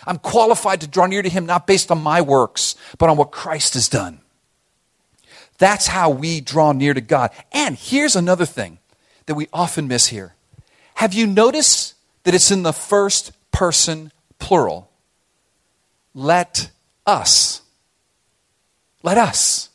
I'm 0.05 0.17
qualified 0.17 0.81
to 0.81 0.87
draw 0.87 1.05
near 1.05 1.21
to 1.21 1.29
Him 1.29 1.45
not 1.45 1.67
based 1.67 1.91
on 1.91 2.01
my 2.01 2.21
works, 2.21 2.75
but 2.97 3.09
on 3.09 3.17
what 3.17 3.31
Christ 3.31 3.73
has 3.75 3.87
done. 3.87 4.22
That's 5.63 5.87
how 5.87 6.09
we 6.09 6.41
draw 6.41 6.73
near 6.73 6.93
to 6.93 6.99
God. 6.99 7.31
And 7.53 7.77
here's 7.77 8.17
another 8.17 8.45
thing 8.45 8.79
that 9.27 9.35
we 9.35 9.47
often 9.53 9.87
miss 9.87 10.07
here. 10.07 10.35
Have 10.95 11.13
you 11.13 11.25
noticed 11.25 11.93
that 12.23 12.33
it's 12.33 12.51
in 12.51 12.63
the 12.63 12.73
first 12.73 13.31
person 13.51 14.11
plural. 14.39 14.89
Let 16.13 16.71
us. 17.05 17.61
Let 19.01 19.17
us. 19.17 19.69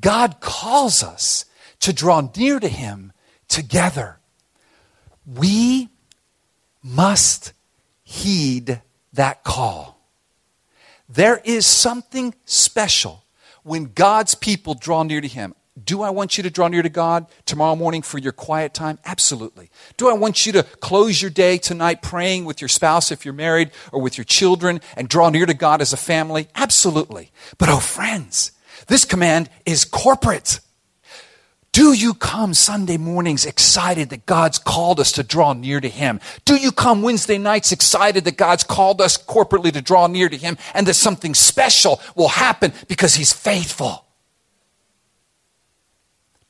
God 0.00 0.40
calls 0.40 1.04
us 1.04 1.44
to 1.80 1.92
draw 1.92 2.28
near 2.36 2.58
to 2.58 2.68
Him 2.68 3.12
together. 3.46 4.18
We 5.24 5.90
must 6.82 7.52
heed 8.02 8.82
that 9.12 9.44
call. 9.44 10.00
There 11.08 11.40
is 11.44 11.66
something 11.66 12.34
special 12.44 13.23
when 13.64 13.92
God's 13.94 14.34
people 14.34 14.74
draw 14.74 15.02
near 15.02 15.20
to 15.20 15.28
Him. 15.28 15.54
do 15.82 16.02
I 16.02 16.10
want 16.10 16.36
you 16.36 16.44
to 16.44 16.50
draw 16.50 16.68
near 16.68 16.82
to 16.82 16.88
God 16.88 17.26
tomorrow 17.46 17.74
morning 17.74 18.02
for 18.02 18.18
your 18.18 18.30
quiet 18.30 18.72
time? 18.74 19.00
Absolutely. 19.04 19.70
Do 19.96 20.08
I 20.08 20.12
want 20.12 20.46
you 20.46 20.52
to 20.52 20.62
close 20.62 21.20
your 21.20 21.32
day 21.32 21.58
tonight 21.58 22.00
praying 22.00 22.44
with 22.44 22.60
your 22.60 22.68
spouse 22.68 23.10
if 23.10 23.24
you're 23.24 23.34
married 23.34 23.72
or 23.90 24.00
with 24.00 24.16
your 24.16 24.24
children 24.24 24.80
and 24.96 25.08
draw 25.08 25.30
near 25.30 25.46
to 25.46 25.54
God 25.54 25.80
as 25.80 25.92
a 25.92 25.96
family? 25.96 26.48
Absolutely. 26.54 27.32
But 27.58 27.70
oh, 27.70 27.80
friends, 27.80 28.52
this 28.86 29.04
command 29.04 29.50
is 29.66 29.84
corporate. 29.84 30.60
Do 31.74 31.92
you 31.92 32.14
come 32.14 32.54
Sunday 32.54 32.98
mornings 32.98 33.44
excited 33.44 34.10
that 34.10 34.26
God's 34.26 34.60
called 34.60 35.00
us 35.00 35.10
to 35.10 35.24
draw 35.24 35.54
near 35.54 35.80
to 35.80 35.88
Him? 35.88 36.20
Do 36.44 36.54
you 36.54 36.70
come 36.70 37.02
Wednesday 37.02 37.36
nights 37.36 37.72
excited 37.72 38.24
that 38.26 38.36
God's 38.36 38.62
called 38.62 39.00
us 39.00 39.18
corporately 39.18 39.72
to 39.72 39.82
draw 39.82 40.06
near 40.06 40.28
to 40.28 40.36
Him 40.36 40.56
and 40.72 40.86
that 40.86 40.94
something 40.94 41.34
special 41.34 42.00
will 42.14 42.28
happen 42.28 42.72
because 42.86 43.16
He's 43.16 43.32
faithful? 43.32 44.06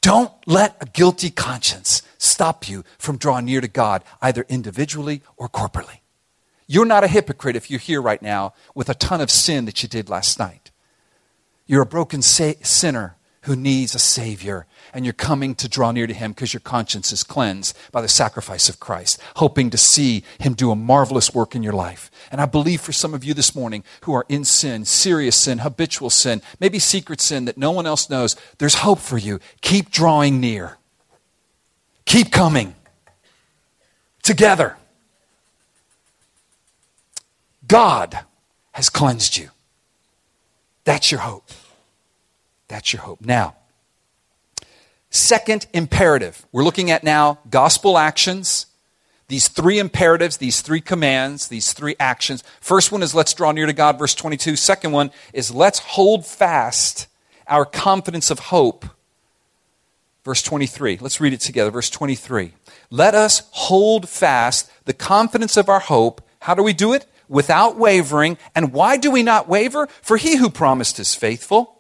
Don't 0.03 0.31
let 0.47 0.77
a 0.83 0.85
guilty 0.85 1.31
conscience 1.31 2.03
stop 2.19 2.69
you 2.69 2.85
from 2.99 3.17
drawing 3.17 3.47
near 3.47 3.63
to 3.63 3.69
God, 3.69 4.05
either 4.21 4.45
individually 4.51 5.23
or 5.39 5.49
corporately. 5.49 6.01
You're 6.67 6.85
not 6.85 7.03
a 7.03 7.09
hypocrite 7.09 7.57
if 7.57 7.71
you're 7.71 7.81
here 7.81 8.03
right 8.03 8.21
now 8.21 8.53
with 8.75 8.91
a 8.91 8.95
ton 8.95 9.23
of 9.23 9.31
sin 9.31 9.65
that 9.65 9.83
you 9.83 9.89
did 9.89 10.11
last 10.11 10.39
night. 10.39 10.71
You're 11.67 11.81
a 11.81 11.87
broken 11.87 12.21
sa- 12.21 12.61
sinner 12.61 13.17
who 13.45 13.57
needs 13.57 13.95
a 13.95 13.99
Savior, 13.99 14.67
and 14.93 15.05
you're 15.05 15.13
coming 15.13 15.55
to 15.57 15.69
draw 15.69 15.93
near 15.93 16.07
to 16.07 16.15
Him 16.15 16.33
because 16.33 16.53
your 16.53 16.61
conscience 16.61 17.13
is 17.13 17.23
cleansed 17.23 17.77
by 17.93 18.01
the 18.01 18.09
sacrifice 18.09 18.69
of 18.69 18.81
Christ, 18.81 19.21
hoping 19.37 19.71
to 19.71 19.77
see 19.77 20.25
Him 20.39 20.55
do 20.55 20.71
a 20.71 20.77
marvelous 20.77 21.35
work 21.35 21.55
in 21.55 21.63
your 21.63 21.73
life. 21.73 22.11
And 22.31 22.41
I 22.41 22.47
believe 22.47 22.81
for 22.81 22.93
some 22.93 23.15
of 23.15 23.25
you 23.25 23.35
this 23.35 23.55
morning 23.55 23.85
who 24.03 24.15
are 24.15 24.27
in 24.29 24.45
sin, 24.45 24.85
serious 24.85 25.37
sin, 25.37 25.59
habitual 25.59 26.11
sin, 26.11 26.43
maybe 26.59 26.79
secret 26.79 27.21
sin 27.21 27.45
that 27.45 27.59
no 27.59 27.71
one 27.71 27.87
else 27.87 28.09
knows, 28.09 28.37
there's 28.59 28.77
hope 28.77 28.99
for 28.99 29.19
you. 29.19 29.41
Keep 29.61 29.91
drawing 29.91 30.41
near, 30.41 30.79
keep 32.07 32.33
coming 32.33 32.75
together. 34.23 34.77
God 37.67 38.19
has 38.73 38.91
cleansed 38.91 39.37
you. 39.37 39.51
That's 40.85 41.11
your 41.11 41.21
hope. 41.21 41.51
That's 42.75 42.93
your 42.93 43.03
hope. 43.03 43.21
Now, 43.21 43.55
second 45.09 45.69
imperative. 45.73 46.45
We're 46.51 46.65
looking 46.65 46.91
at 46.91 47.05
now 47.05 47.39
gospel 47.49 47.97
actions. 47.97 48.67
These 49.29 49.47
three 49.47 49.79
imperatives, 49.79 50.39
these 50.39 50.61
three 50.61 50.81
commands, 50.81 51.47
these 51.47 51.73
three 51.73 51.95
actions. 52.01 52.43
First 52.61 52.91
one 52.91 53.05
is 53.05 53.15
let's 53.15 53.33
draw 53.33 53.53
near 53.53 53.67
to 53.67 53.73
God, 53.73 53.97
verse 53.97 54.13
22. 54.17 54.57
Second 54.57 54.91
one 54.91 55.13
is 55.33 55.55
let's 55.55 55.79
hold 55.79 56.27
fast 56.27 57.07
our 57.47 57.65
confidence 57.65 58.29
of 58.29 58.41
hope. 58.41 58.85
Verse 60.25 60.43
23. 60.43 60.99
Let's 61.01 61.21
read 61.21 61.33
it 61.33 61.41
together. 61.41 61.71
Verse 61.71 61.91
23. 61.91 62.55
Let 62.91 63.15
us 63.15 63.45
hold 63.53 64.09
fast 64.09 64.69
the 64.85 64.95
confidence 64.95 65.57
of 65.57 65.69
our 65.69 65.79
hope. 65.79 66.27
How 66.41 66.55
do 66.55 66.63
we 66.65 66.73
do 66.73 66.93
it? 66.93 67.07
Without 67.29 67.77
wavering. 67.77 68.37
And 68.53 68.73
why 68.73 68.97
do 68.97 69.13
we 69.13 69.23
not 69.23 69.49
waver? 69.49 69.87
For 70.03 70.17
he 70.17 70.39
who 70.39 70.51
promised 70.51 70.99
is 70.99 71.15
faithful. 71.15 71.74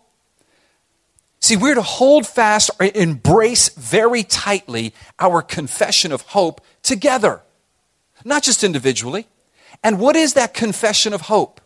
See, 1.44 1.56
we're 1.56 1.74
to 1.74 1.82
hold 1.82 2.26
fast 2.26 2.70
or 2.80 2.88
embrace 2.94 3.68
very 3.68 4.22
tightly 4.22 4.94
our 5.18 5.42
confession 5.42 6.10
of 6.10 6.22
hope 6.22 6.62
together, 6.82 7.42
not 8.24 8.42
just 8.42 8.64
individually. 8.64 9.26
And 9.82 10.00
what 10.00 10.16
is 10.16 10.32
that 10.32 10.54
confession 10.54 11.12
of 11.12 11.20
hope? 11.20 11.60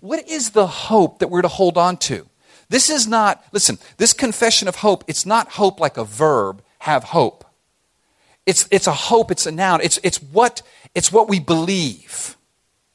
What 0.00 0.28
is 0.28 0.50
the 0.50 0.68
hope 0.68 1.18
that 1.18 1.30
we're 1.30 1.42
to 1.42 1.48
hold 1.48 1.76
on 1.76 1.96
to? 1.96 2.28
This 2.68 2.88
is 2.88 3.08
not, 3.08 3.44
listen, 3.50 3.80
this 3.96 4.12
confession 4.12 4.68
of 4.68 4.76
hope, 4.76 5.02
it's 5.08 5.26
not 5.26 5.48
hope 5.48 5.80
like 5.80 5.96
a 5.96 6.04
verb, 6.04 6.62
have 6.78 7.02
hope. 7.02 7.44
It's, 8.46 8.68
it's 8.70 8.86
a 8.86 8.92
hope, 8.92 9.32
it's 9.32 9.46
a 9.46 9.50
noun. 9.50 9.80
It's, 9.82 9.98
it's, 10.04 10.22
what, 10.22 10.62
it's 10.94 11.10
what 11.10 11.28
we 11.28 11.40
believe. 11.40 12.36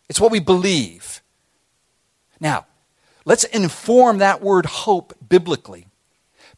It's 0.07 0.21
what 0.21 0.31
we 0.31 0.39
believe. 0.39 1.21
Now, 2.39 2.65
let's 3.25 3.43
inform 3.43 4.19
that 4.19 4.41
word 4.41 4.65
hope 4.67 5.13
biblically 5.27 5.86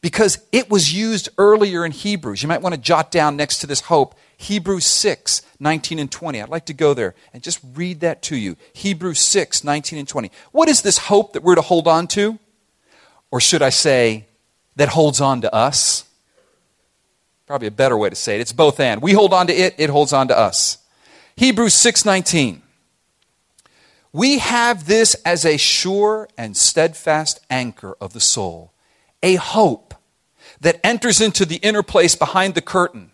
because 0.02 0.40
it 0.52 0.70
was 0.70 0.94
used 0.94 1.30
earlier 1.38 1.86
in 1.86 1.92
Hebrews. 1.92 2.42
You 2.42 2.48
might 2.48 2.62
want 2.62 2.76
to 2.76 2.82
jot 2.82 3.12
down 3.12 3.36
next 3.36 3.60
to 3.60 3.68
this 3.68 3.82
hope 3.82 4.16
Hebrews 4.38 4.86
6, 4.86 5.42
19 5.60 6.00
and 6.00 6.10
20. 6.10 6.42
I'd 6.42 6.48
like 6.48 6.68
to 6.68 6.74
go 6.74 6.94
there 6.94 7.14
and 7.34 7.44
just 7.44 7.60
read 7.74 8.00
that 8.00 8.22
to 8.24 8.38
you. 8.38 8.56
Hebrews 8.72 9.20
6, 9.20 9.66
19 9.66 10.00
and 10.00 10.08
20. 10.08 10.32
What 10.54 10.70
is 10.70 10.82
this 10.82 10.98
hope 10.98 11.34
that 11.34 11.44
we're 11.44 11.56
to 11.56 11.62
hold 11.62 11.90
on 11.90 12.08
to? 12.10 12.40
Or 13.32 13.42
should 13.42 13.62
I 13.62 13.70
say, 13.70 14.26
that 14.78 14.90
holds 14.90 15.20
on 15.20 15.42
to 15.42 15.54
us? 15.54 16.06
Probably 17.46 17.68
a 17.68 17.72
better 17.72 17.98
way 17.98 18.10
to 18.10 18.16
say 18.16 18.36
it. 18.36 18.42
It's 18.42 18.54
both 18.54 18.80
and. 18.80 19.02
We 19.02 19.12
hold 19.12 19.34
on 19.34 19.48
to 19.48 19.54
it, 19.54 19.76
it 19.78 19.90
holds 19.90 20.14
on 20.14 20.30
to 20.30 20.38
us. 20.38 20.78
Hebrews 21.36 21.74
6, 21.74 22.06
19. 22.06 22.62
We 24.14 24.40
have 24.40 24.88
this 24.88 25.16
as 25.26 25.46
a 25.46 25.58
sure 25.58 26.30
and 26.38 26.56
steadfast 26.56 27.42
anchor 27.50 27.96
of 28.00 28.14
the 28.14 28.20
soul, 28.20 28.72
a 29.23 29.36
hope 29.36 29.93
that 30.62 30.79
enters 30.84 31.21
into 31.21 31.45
the 31.45 31.58
inner 31.58 31.84
place 31.84 32.15
behind 32.15 32.53
the 32.53 32.62
curtain, 32.62 33.12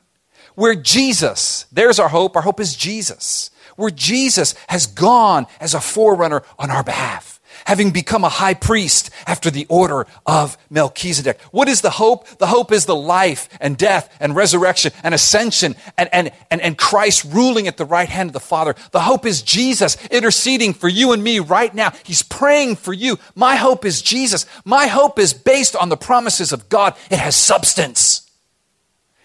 where 0.55 0.75
Jesus, 0.75 1.65
there's 1.71 1.99
our 1.99 2.09
hope, 2.09 2.35
our 2.35 2.41
hope 2.41 2.59
is 2.59 2.75
Jesus, 2.75 3.51
where 3.75 3.91
Jesus 3.91 4.55
has 4.67 4.87
gone 4.87 5.47
as 5.59 5.73
a 5.73 5.81
forerunner 5.81 6.43
on 6.57 6.71
our 6.71 6.83
behalf 6.83 7.35
having 7.65 7.91
become 7.91 8.23
a 8.23 8.30
high 8.30 8.54
priest 8.54 9.10
after 9.28 9.49
the 9.49 9.65
order 9.69 10.08
of 10.25 10.58
Melchizedek. 10.69 11.41
What 11.51 11.67
is 11.67 11.82
the 11.82 11.89
hope? 11.89 12.28
The 12.38 12.47
hope 12.47 12.71
is 12.71 12.86
the 12.86 12.95
life 12.95 13.49
and 13.60 13.78
death 13.78 14.15
and 14.19 14.36
resurrection 14.36 14.91
and 15.04 15.13
ascension 15.13 15.75
and, 15.97 16.10
and, 16.13 16.32
and, 16.49 16.62
and 16.62 16.78
Christ 16.78 17.25
ruling 17.25 17.67
at 17.67 17.78
the 17.78 17.86
right 17.86 18.08
hand 18.08 18.30
of 18.30 18.34
the 18.34 18.39
Father. 18.39 18.75
The 18.91 19.01
hope 19.01 19.25
is 19.25 19.41
Jesus 19.41 19.97
interceding 20.08 20.73
for 20.73 20.88
you 20.88 21.12
and 21.12 21.23
me 21.23 21.39
right 21.39 21.73
now. 21.73 21.91
He's 22.04 22.21
praying 22.21 22.78
for 22.78 22.93
you. 22.93 23.17
My 23.34 23.56
hope 23.56 23.84
is 23.84 24.01
Jesus. 24.01 24.45
My 24.63 24.88
hope 24.88 25.19
is 25.19 25.34
based 25.34 25.75
on 25.75 25.89
the 25.89 25.97
promises 25.97 26.54
of 26.54 26.69
God. 26.69 26.95
It 27.10 27.19
has 27.19 27.36
substance. 27.36 28.30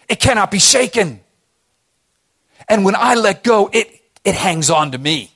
It 0.09 0.19
cannot 0.19 0.51
be 0.51 0.59
shaken. 0.59 1.21
And 2.69 2.85
when 2.85 2.97
I 2.97 3.15
let 3.15 3.45
go, 3.45 3.69
it, 3.73 3.89
it 4.25 4.35
hangs 4.35 4.71
on 4.71 4.93
to 4.93 4.99
me. 4.99 5.31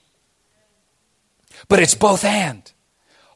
But 1.68 1.80
it's 1.80 1.94
both 1.94 2.24
and. 2.24 2.70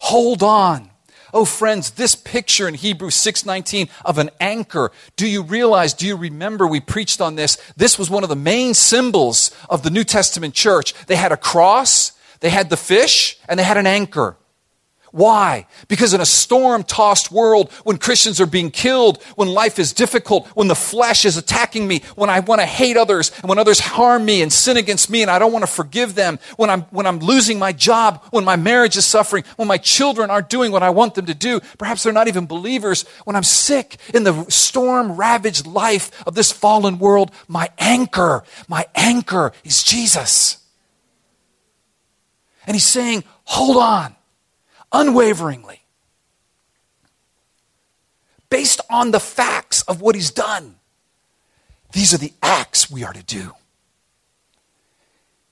Hold 0.00 0.42
on. 0.42 0.90
Oh 1.34 1.44
friends, 1.44 1.90
this 1.90 2.14
picture 2.14 2.68
in 2.68 2.74
Hebrews 2.74 3.14
6:19 3.14 3.88
of 4.04 4.18
an 4.18 4.30
anchor. 4.40 4.90
Do 5.16 5.26
you 5.26 5.42
realize, 5.42 5.92
do 5.92 6.06
you 6.06 6.16
remember 6.16 6.66
we 6.66 6.80
preached 6.80 7.20
on 7.20 7.34
this? 7.34 7.58
This 7.76 7.98
was 7.98 8.08
one 8.08 8.22
of 8.22 8.30
the 8.30 8.36
main 8.36 8.74
symbols 8.74 9.50
of 9.68 9.82
the 9.82 9.90
New 9.90 10.04
Testament 10.04 10.54
church. 10.54 10.94
They 11.06 11.16
had 11.16 11.32
a 11.32 11.36
cross, 11.36 12.12
they 12.40 12.50
had 12.50 12.70
the 12.70 12.76
fish, 12.76 13.38
and 13.48 13.58
they 13.58 13.64
had 13.64 13.76
an 13.76 13.86
anchor. 13.86 14.36
Why? 15.18 15.66
Because 15.88 16.14
in 16.14 16.20
a 16.20 16.24
storm 16.24 16.84
tossed 16.84 17.32
world, 17.32 17.72
when 17.82 17.98
Christians 17.98 18.40
are 18.40 18.46
being 18.46 18.70
killed, 18.70 19.20
when 19.34 19.48
life 19.48 19.80
is 19.80 19.92
difficult, 19.92 20.46
when 20.54 20.68
the 20.68 20.76
flesh 20.76 21.24
is 21.24 21.36
attacking 21.36 21.88
me, 21.88 22.02
when 22.14 22.30
I 22.30 22.38
want 22.38 22.60
to 22.60 22.66
hate 22.66 22.96
others, 22.96 23.32
and 23.40 23.48
when 23.48 23.58
others 23.58 23.80
harm 23.80 24.24
me 24.24 24.42
and 24.42 24.52
sin 24.52 24.76
against 24.76 25.10
me 25.10 25.22
and 25.22 25.28
I 25.28 25.40
don't 25.40 25.50
want 25.52 25.64
to 25.64 25.70
forgive 25.72 26.14
them, 26.14 26.38
when 26.56 26.70
I'm, 26.70 26.82
when 26.82 27.04
I'm 27.04 27.18
losing 27.18 27.58
my 27.58 27.72
job, 27.72 28.22
when 28.30 28.44
my 28.44 28.54
marriage 28.54 28.96
is 28.96 29.06
suffering, 29.06 29.42
when 29.56 29.66
my 29.66 29.76
children 29.76 30.30
aren't 30.30 30.50
doing 30.50 30.70
what 30.70 30.84
I 30.84 30.90
want 30.90 31.16
them 31.16 31.26
to 31.26 31.34
do, 31.34 31.58
perhaps 31.78 32.04
they're 32.04 32.12
not 32.12 32.28
even 32.28 32.46
believers, 32.46 33.02
when 33.24 33.34
I'm 33.34 33.42
sick 33.42 33.96
in 34.14 34.22
the 34.22 34.44
storm 34.48 35.16
ravaged 35.16 35.66
life 35.66 36.12
of 36.28 36.36
this 36.36 36.52
fallen 36.52 37.00
world, 37.00 37.32
my 37.48 37.70
anchor, 37.78 38.44
my 38.68 38.86
anchor 38.94 39.50
is 39.64 39.82
Jesus. 39.82 40.58
And 42.68 42.76
he's 42.76 42.86
saying, 42.86 43.24
hold 43.42 43.78
on 43.78 44.14
unwaveringly, 44.92 45.82
based 48.50 48.80
on 48.88 49.10
the 49.10 49.20
facts 49.20 49.82
of 49.82 50.00
what 50.00 50.14
he's 50.14 50.30
done. 50.30 50.76
These 51.92 52.12
are 52.14 52.18
the 52.18 52.34
acts 52.42 52.90
we 52.90 53.04
are 53.04 53.12
to 53.12 53.22
do. 53.22 53.52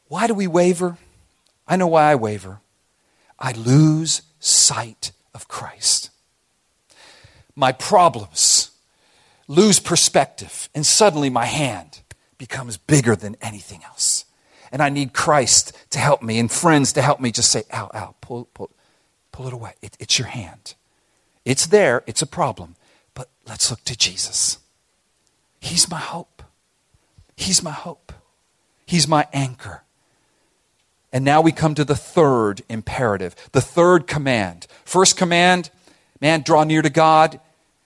Why 0.08 0.26
do 0.26 0.34
we 0.34 0.46
waver? 0.46 0.98
I 1.66 1.76
know 1.76 1.86
why 1.86 2.10
I 2.10 2.14
waver. 2.14 2.60
I 3.38 3.52
lose 3.52 4.22
sight 4.38 5.12
of 5.34 5.48
Christ. 5.48 6.10
My 7.54 7.72
problems 7.72 8.70
lose 9.48 9.78
perspective, 9.78 10.68
and 10.74 10.84
suddenly 10.84 11.30
my 11.30 11.46
hand 11.46 12.00
becomes 12.38 12.76
bigger 12.76 13.16
than 13.16 13.36
anything 13.40 13.82
else. 13.84 14.24
And 14.70 14.82
I 14.82 14.88
need 14.88 15.12
Christ 15.12 15.72
to 15.90 15.98
help 15.98 16.22
me 16.22 16.38
and 16.38 16.50
friends 16.50 16.92
to 16.94 17.02
help 17.02 17.20
me 17.20 17.30
just 17.32 17.50
say, 17.50 17.62
ow, 17.72 17.90
ow, 17.94 18.14
pull, 18.20 18.48
pull, 18.52 18.70
Pull 19.36 19.48
it 19.48 19.52
away. 19.52 19.74
It, 19.82 19.98
it's 20.00 20.18
your 20.18 20.28
hand. 20.28 20.76
It's 21.44 21.66
there, 21.66 22.02
it's 22.06 22.22
a 22.22 22.26
problem. 22.26 22.74
But 23.12 23.28
let's 23.46 23.70
look 23.70 23.84
to 23.84 23.94
Jesus. 23.94 24.60
He's 25.60 25.90
my 25.90 25.98
hope. 25.98 26.42
He's 27.36 27.62
my 27.62 27.70
hope. 27.70 28.14
He's 28.86 29.06
my 29.06 29.28
anchor. 29.34 29.82
And 31.12 31.22
now 31.22 31.42
we 31.42 31.52
come 31.52 31.74
to 31.74 31.84
the 31.84 31.94
third 31.94 32.62
imperative, 32.70 33.36
the 33.52 33.60
third 33.60 34.06
command. 34.06 34.66
First 34.86 35.18
command, 35.18 35.68
man, 36.18 36.40
draw 36.40 36.64
near 36.64 36.80
to 36.80 36.88
God 36.88 37.38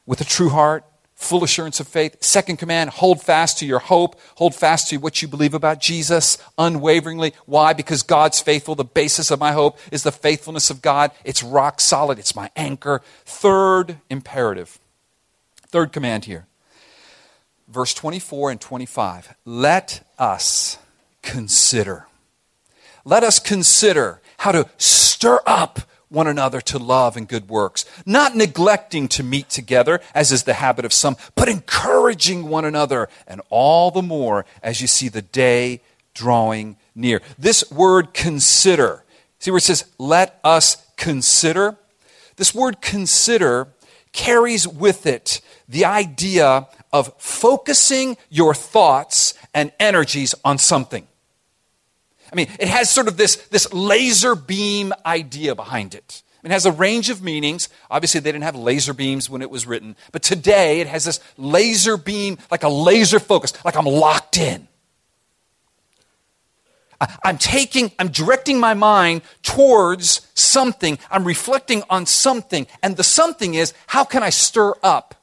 with 0.07 0.21
a 0.21 0.25
true 0.25 0.51
heart. 0.51 0.85
Full 1.21 1.45
assurance 1.45 1.79
of 1.81 1.87
faith. 1.87 2.17
Second 2.23 2.57
command, 2.57 2.91
hold 2.91 3.23
fast 3.23 3.59
to 3.59 3.67
your 3.67 3.79
hope. 3.79 4.19
Hold 4.37 4.55
fast 4.55 4.89
to 4.89 4.97
what 4.97 5.21
you 5.21 5.29
believe 5.29 5.53
about 5.53 5.81
Jesus 5.81 6.39
unwaveringly. 6.57 7.35
Why? 7.45 7.75
Because 7.75 8.03
God's 8.03 8.41
faithful. 8.41 8.75
The 8.75 8.85
basis 8.85 9.31
of 9.31 9.39
my 9.39 9.53
hope 9.53 9.79
is 9.93 10.03
the 10.03 10.13
faithfulness 10.13 10.71
of 10.71 10.81
God. 10.81 11.11
It's 11.23 11.43
rock 11.43 11.81
solid. 11.81 12.19
It's 12.19 12.35
my 12.35 12.51
anchor. 12.57 13.03
Third 13.25 13.99
imperative. 14.09 14.79
Third 15.69 15.93
command 15.93 16.25
here. 16.25 16.47
Verse 17.69 17.93
24 17.95 18.53
and 18.53 18.61
25. 18.61 19.35
Let 19.45 20.05
us 20.19 20.79
consider. 21.23 22.07
Let 23.05 23.23
us 23.23 23.39
consider 23.39 24.21
how 24.39 24.53
to 24.53 24.69
stir 24.79 25.41
up 25.47 25.81
one 26.11 26.27
another 26.27 26.61
to 26.61 26.79
love 26.79 27.17
and 27.17 27.29
good 27.29 27.49
works, 27.49 27.85
not 28.05 28.37
neglecting 28.37 29.09
to 29.09 29.23
meet 29.23 29.49
together, 29.49 30.01
as 30.15 30.33
is 30.33 30.43
the 30.43 30.55
habit 30.55 30.85
of 30.85 30.93
some, 30.93 31.17
but 31.35 31.49
encouraging 31.49 32.49
one 32.49 32.65
another, 32.65 33.09
and 33.27 33.41
all 33.49 33.91
the 33.91 34.03
more 34.03 34.45
as 34.63 34.81
you 34.81 34.87
see 34.87 35.09
the 35.09 35.23
day 35.23 35.81
drawing 36.13 36.77
near. 36.95 37.23
This 37.39 37.71
word 37.71 38.13
consider, 38.13 39.05
see 39.39 39.51
where 39.51 39.59
it 39.59 39.63
says, 39.63 39.85
let 39.99 40.39
us 40.45 40.85
consider? 40.97 41.79
This 42.37 42.55
word 42.55 42.81
consider 42.81 43.69
carries 44.13 44.67
with 44.67 45.07
it 45.07 45.41
the 45.69 45.85
idea 45.85 46.67
of 46.93 47.15
focusing 47.19 48.17
your 48.29 48.53
thoughts 48.55 49.35
and 49.55 49.71
energies 49.79 50.35
on 50.45 50.59
something. 50.59 51.07
I 52.33 52.37
mean, 52.37 52.49
it 52.59 52.69
has 52.69 52.91
sort 52.91 53.09
of 53.09 53.17
this, 53.17 53.37
this 53.49 53.73
laser 53.73 54.35
beam 54.35 54.93
idea 55.05 55.55
behind 55.55 55.95
it. 55.95 56.23
It 56.43 56.51
has 56.51 56.65
a 56.65 56.73
range 56.73 57.11
of 57.11 57.23
meanings. 57.23 57.69
Obviously, 57.91 58.21
they 58.21 58.33
didn't 58.33 58.45
have 58.45 58.57
laser 58.57 58.95
beams 58.95 59.29
when 59.29 59.43
it 59.43 59.51
was 59.51 59.67
written, 59.67 59.95
but 60.11 60.23
today 60.23 60.81
it 60.81 60.87
has 60.87 61.05
this 61.05 61.21
laser 61.37 61.97
beam, 61.97 62.39
like 62.51 62.63
a 62.63 62.69
laser 62.69 63.21
focus, 63.21 63.53
like 63.65 63.77
I'm 63.77 63.85
locked 63.85 64.39
in. 64.39 64.67
I'm 67.25 67.39
taking, 67.39 67.93
I'm 67.99 68.09
directing 68.09 68.61
my 68.61 68.75
mind 68.75 69.23
towards 69.43 70.27
something. 70.35 70.99
I'm 71.11 71.25
reflecting 71.25 71.83
on 71.89 72.05
something. 72.05 72.67
And 72.83 72.97
the 72.97 73.05
something 73.05 73.55
is, 73.55 73.73
how 73.87 74.05
can 74.05 74.23
I 74.23 74.31
stir 74.31 74.75
up, 74.83 75.15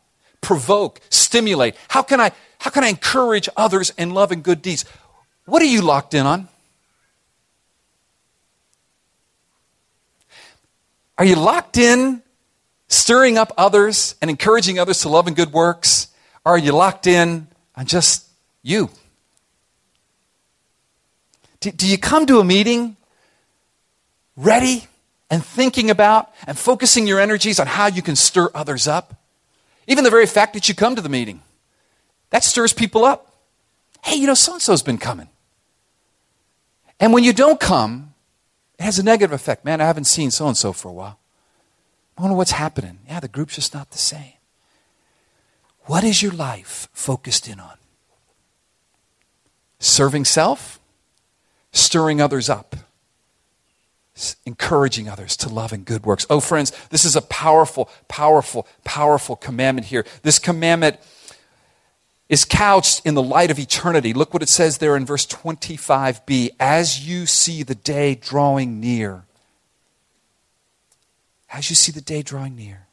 provoke, 0.42 1.02
stimulate? 1.10 1.76
How 1.88 2.02
can 2.02 2.20
I, 2.20 2.32
how 2.60 2.72
can 2.72 2.84
I 2.84 2.88
encourage 2.88 3.48
others 3.56 3.92
in 3.98 4.12
love 4.12 4.32
and 4.32 4.42
good 4.42 4.64
deeds? 4.64 4.86
What 5.46 5.62
are 5.62 5.66
you 5.66 5.82
locked 5.82 6.16
in 6.16 6.26
on? 6.26 6.48
Are 11.18 11.26
you 11.26 11.36
locked 11.36 11.78
in, 11.78 12.22
stirring 12.88 13.38
up 13.38 13.52
others 13.58 14.16
and 14.22 14.30
encouraging 14.30 14.80
others 14.80 15.02
to 15.02 15.10
love 15.10 15.28
and 15.28 15.36
good 15.36 15.52
works? 15.52 16.08
Or 16.46 16.54
are 16.54 16.58
you 16.58 16.72
locked 16.72 17.08
in 17.08 17.48
on 17.76 17.86
just 17.86 18.28
you? 18.62 18.90
Do, 21.60 21.72
do 21.72 21.88
you 21.88 21.98
come 21.98 22.26
to 22.28 22.40
a 22.40 22.44
meeting 22.44 22.98
ready 24.36 24.88
and 25.30 25.44
thinking 25.44 25.90
about 25.90 26.32
and 26.46 26.58
focusing 26.58 27.08
your 27.08 27.20
energies 27.20 27.60
on 27.60 27.68
how 27.68 27.88
you 27.88 28.02
can 28.02 28.16
stir 28.16 28.50
others 28.54 28.88
up? 28.88 29.16
Even 29.88 30.04
the 30.04 30.10
very 30.10 30.26
fact 30.26 30.54
that 30.54 30.70
you 30.70 30.76
come 30.76 30.96
to 30.96 31.02
the 31.02 31.10
meeting, 31.10 31.42
that 32.30 32.44
stirs 32.44 32.74
people 32.74 33.06
up. 33.06 33.34
Hey, 34.04 34.16
you 34.16 34.28
know, 34.28 34.34
so 34.34 34.54
and 34.54 34.62
so's 34.62 34.84
been 34.84 34.98
coming. 34.98 35.30
And 37.00 37.14
when 37.14 37.24
you 37.24 37.34
don't 37.34 37.60
come, 37.60 38.14
it 38.80 38.84
has 38.84 39.00
a 39.00 39.04
negative 39.04 39.34
effect. 39.34 39.66
Man, 39.66 39.82
I 39.82 39.86
haven't 39.86 40.06
seen 40.06 40.32
so 40.32 40.48
and 40.48 40.58
so 40.58 40.74
for 40.74 40.90
a 40.90 40.94
while. 40.94 41.20
I 42.18 42.22
wonder 42.22 42.36
what's 42.36 42.52
happening. 42.52 43.00
Yeah, 43.08 43.20
the 43.20 43.28
group's 43.28 43.56
just 43.56 43.74
not 43.74 43.92
the 43.92 43.98
same. 43.98 44.34
What 45.86 46.04
is 46.04 46.22
your 46.22 46.34
life 46.34 46.90
focused 46.94 47.48
in 47.48 47.60
on? 47.60 47.78
Serving 49.80 50.26
self, 50.26 50.80
stirring 51.72 52.20
others 52.20 52.50
up, 52.50 52.76
encouraging 54.46 55.08
others 55.08 55.38
to 55.38 55.50
love 55.50 55.72
and 55.72 55.86
good 55.86 56.06
works. 56.06 56.26
Oh, 56.30 56.40
friends, 56.40 56.72
this 56.90 57.06
is 57.06 57.16
a 57.16 57.22
powerful, 57.22 57.90
powerful, 58.08 58.68
powerful 58.84 59.36
commandment 59.36 59.88
here. 59.88 60.06
This 60.24 60.40
commandment 60.40 60.98
is 62.30 62.44
couched 62.44 63.06
in 63.06 63.14
the 63.14 63.24
light 63.24 63.52
of 63.52 63.60
eternity. 63.60 64.14
Look 64.14 64.34
what 64.34 64.44
it 64.44 64.50
says 64.50 64.78
there 64.78 64.96
in 64.96 65.06
verse 65.06 65.26
25b. 65.26 66.50
As 66.60 67.08
you 67.08 67.26
see 67.26 67.64
the 67.64 67.76
day 67.76 68.16
drawing 68.16 68.80
near, 68.80 69.24
as 71.52 71.70
you 71.70 71.76
see 71.76 71.92
the 71.92 72.02
day 72.02 72.22
drawing 72.22 72.56
near, 72.56 72.88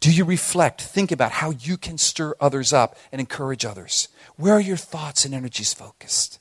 do 0.00 0.12
you 0.12 0.24
reflect, 0.24 0.82
think 0.82 1.12
about 1.12 1.30
how 1.30 1.50
you 1.50 1.76
can 1.76 1.96
stir 1.96 2.34
others 2.40 2.72
up 2.72 2.96
and 3.10 3.20
encourage 3.20 3.64
others? 3.64 4.08
Where 4.36 4.54
are 4.54 4.60
your 4.60 4.76
thoughts 4.76 5.24
and 5.24 5.32
energies 5.32 5.72
focused? 5.72 6.40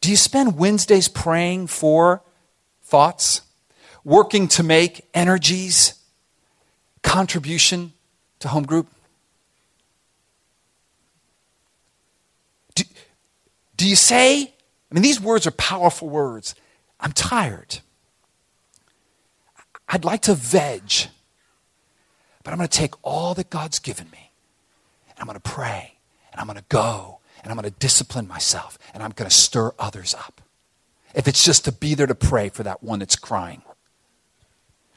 Do 0.00 0.10
you 0.10 0.16
spend 0.16 0.58
Wednesdays 0.58 1.06
praying 1.06 1.66
for 1.66 2.22
thoughts, 2.82 3.42
working 4.02 4.48
to 4.48 4.62
make 4.62 5.06
energies, 5.12 5.94
contribution 7.02 7.92
to 8.40 8.48
home 8.48 8.64
group? 8.64 8.88
Do 13.80 13.88
you 13.88 13.96
say, 13.96 14.42
I 14.42 14.94
mean, 14.94 15.02
these 15.02 15.22
words 15.22 15.46
are 15.46 15.52
powerful 15.52 16.06
words. 16.06 16.54
I'm 17.00 17.12
tired. 17.12 17.78
I'd 19.88 20.04
like 20.04 20.20
to 20.22 20.34
veg, 20.34 20.92
but 22.44 22.50
I'm 22.50 22.58
going 22.58 22.68
to 22.68 22.78
take 22.78 22.92
all 23.02 23.32
that 23.32 23.48
God's 23.48 23.78
given 23.78 24.10
me 24.10 24.32
and 25.08 25.18
I'm 25.18 25.24
going 25.24 25.40
to 25.40 25.50
pray 25.50 25.96
and 26.30 26.38
I'm 26.38 26.46
going 26.46 26.58
to 26.58 26.64
go 26.68 27.20
and 27.42 27.50
I'm 27.50 27.56
going 27.56 27.72
to 27.72 27.78
discipline 27.78 28.28
myself 28.28 28.78
and 28.92 29.02
I'm 29.02 29.12
going 29.12 29.30
to 29.30 29.34
stir 29.34 29.72
others 29.78 30.12
up. 30.12 30.42
If 31.14 31.26
it's 31.26 31.42
just 31.42 31.64
to 31.64 31.72
be 31.72 31.94
there 31.94 32.06
to 32.06 32.14
pray 32.14 32.50
for 32.50 32.62
that 32.62 32.82
one 32.82 32.98
that's 32.98 33.16
crying, 33.16 33.62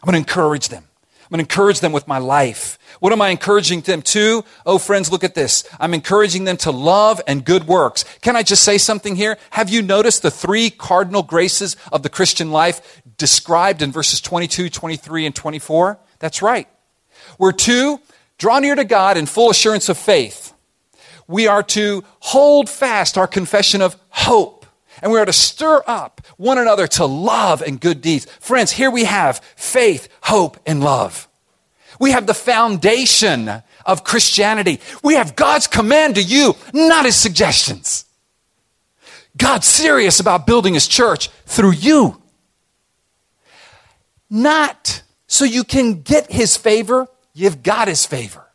I'm 0.02 0.06
going 0.08 0.22
to 0.22 0.30
encourage 0.30 0.68
them. 0.68 0.90
I'm 1.34 1.40
going 1.40 1.48
to 1.48 1.52
encourage 1.52 1.80
them 1.80 1.94
with 1.94 2.08
my 2.08 2.20
life. 2.20 2.78
What 3.00 3.12
am 3.12 3.20
I 3.20 3.30
encouraging 3.30 3.82
them 3.82 4.04
to? 4.04 4.46
Oh, 4.68 4.78
friends, 4.78 5.12
look 5.12 5.24
at 5.24 5.34
this. 5.34 5.68
I'm 5.80 5.96
encouraging 5.96 6.44
them 6.44 6.58
to 6.58 6.70
love 6.70 7.20
and 7.26 7.44
good 7.44 7.66
works. 7.66 8.06
Can 8.22 8.36
I 8.36 8.44
just 8.44 8.64
say 8.64 8.78
something 8.78 9.16
here? 9.16 9.40
Have 9.50 9.68
you 9.68 9.82
noticed 9.82 10.22
the 10.22 10.30
three 10.30 10.70
cardinal 10.70 11.24
graces 11.24 11.76
of 11.92 12.04
the 12.04 12.10
Christian 12.10 12.52
life 12.52 13.02
described 13.18 13.82
in 13.82 13.92
verses 13.92 14.22
22, 14.22 14.70
23, 14.70 15.26
and 15.26 15.36
24? 15.36 15.98
That's 16.20 16.44
right. 16.44 16.68
We're 17.40 17.52
to 17.52 18.00
draw 18.38 18.60
near 18.60 18.76
to 18.76 18.86
God 18.86 19.18
in 19.18 19.26
full 19.26 19.50
assurance 19.50 19.90
of 19.90 19.98
faith. 19.98 20.54
We 21.28 21.48
are 21.48 21.64
to 21.64 22.04
hold 22.20 22.70
fast 22.70 23.18
our 23.18 23.26
confession 23.26 23.82
of 23.82 23.98
hope. 24.10 24.63
And 25.04 25.12
we 25.12 25.20
are 25.20 25.26
to 25.26 25.34
stir 25.34 25.84
up 25.86 26.22
one 26.38 26.58
another 26.58 26.88
to 26.88 27.06
love 27.06 27.62
and 27.62 27.80
good 27.80 28.00
deeds. 28.00 28.26
Friends, 28.40 28.72
here 28.72 28.90
we 28.90 29.04
have 29.04 29.40
faith, 29.58 30.08
hope, 30.22 30.58
and 30.66 30.82
love. 30.82 31.28
We 32.00 32.12
have 32.12 32.26
the 32.26 32.34
foundation 32.34 33.52
of 33.86 34.06
Christianity. 34.06 34.80
We 35.04 35.16
have 35.16 35.36
God's 35.36 35.68
command 35.68 36.16
to 36.16 36.24
you, 36.24 36.56
not 36.74 37.04
his 37.04 37.18
suggestions. 37.18 38.06
God's 39.36 39.68
serious 39.68 40.22
about 40.22 40.48
building 40.48 40.74
his 40.74 40.88
church 40.88 41.28
through 41.46 41.74
you. 41.74 42.22
Not 44.30 45.04
so 45.28 45.44
you 45.44 45.66
can 45.66 46.02
get 46.02 46.32
his 46.32 46.56
favor, 46.56 47.08
you've 47.34 47.62
got 47.62 47.90
his 47.90 48.06
favor. 48.06 48.48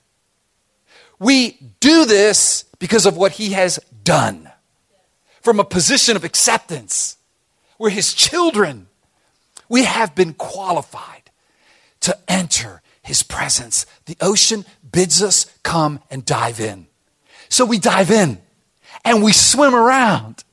We 1.19 1.59
do 1.81 2.07
this 2.07 2.65
because 2.79 3.05
of 3.05 3.19
what 3.19 3.33
he 3.33 3.53
has 3.53 3.79
done 4.03 4.48
from 5.43 5.61
a 5.61 5.65
position 5.65 6.17
of 6.17 6.25
acceptance. 6.25 7.17
We're 7.79 7.91
his 7.91 8.15
children. 8.15 8.89
We 9.69 9.85
have 9.85 10.15
been 10.15 10.35
qualified 10.35 11.31
to 12.01 12.17
enter 12.29 12.83
his 13.03 13.23
presence. 13.23 13.87
The 14.07 14.17
ocean 14.21 14.65
bids 14.91 15.23
us 15.23 15.47
come 15.63 16.01
and 16.11 16.25
dive 16.25 16.61
in. 16.61 16.87
So 17.49 17.65
we 17.65 17.79
dive 17.79 18.11
in 18.11 18.39
and 19.05 19.23
we 19.23 19.33
swim 19.33 19.75
around. 19.75 20.45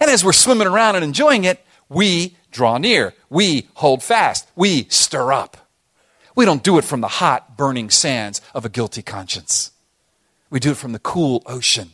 And 0.00 0.10
as 0.10 0.24
we're 0.24 0.32
swimming 0.32 0.66
around 0.66 0.96
and 0.96 1.04
enjoying 1.04 1.44
it, 1.44 1.64
we 1.88 2.36
draw 2.50 2.78
near. 2.78 3.14
We 3.28 3.68
hold 3.74 4.02
fast. 4.02 4.48
We 4.56 4.84
stir 4.88 5.32
up. 5.32 5.56
We 6.34 6.44
don't 6.44 6.62
do 6.62 6.78
it 6.78 6.84
from 6.84 7.00
the 7.00 7.08
hot, 7.08 7.56
burning 7.56 7.90
sands 7.90 8.40
of 8.54 8.64
a 8.64 8.70
guilty 8.70 9.02
conscience. 9.02 9.72
We 10.48 10.60
do 10.60 10.70
it 10.70 10.76
from 10.76 10.92
the 10.92 10.98
cool 10.98 11.42
ocean 11.46 11.92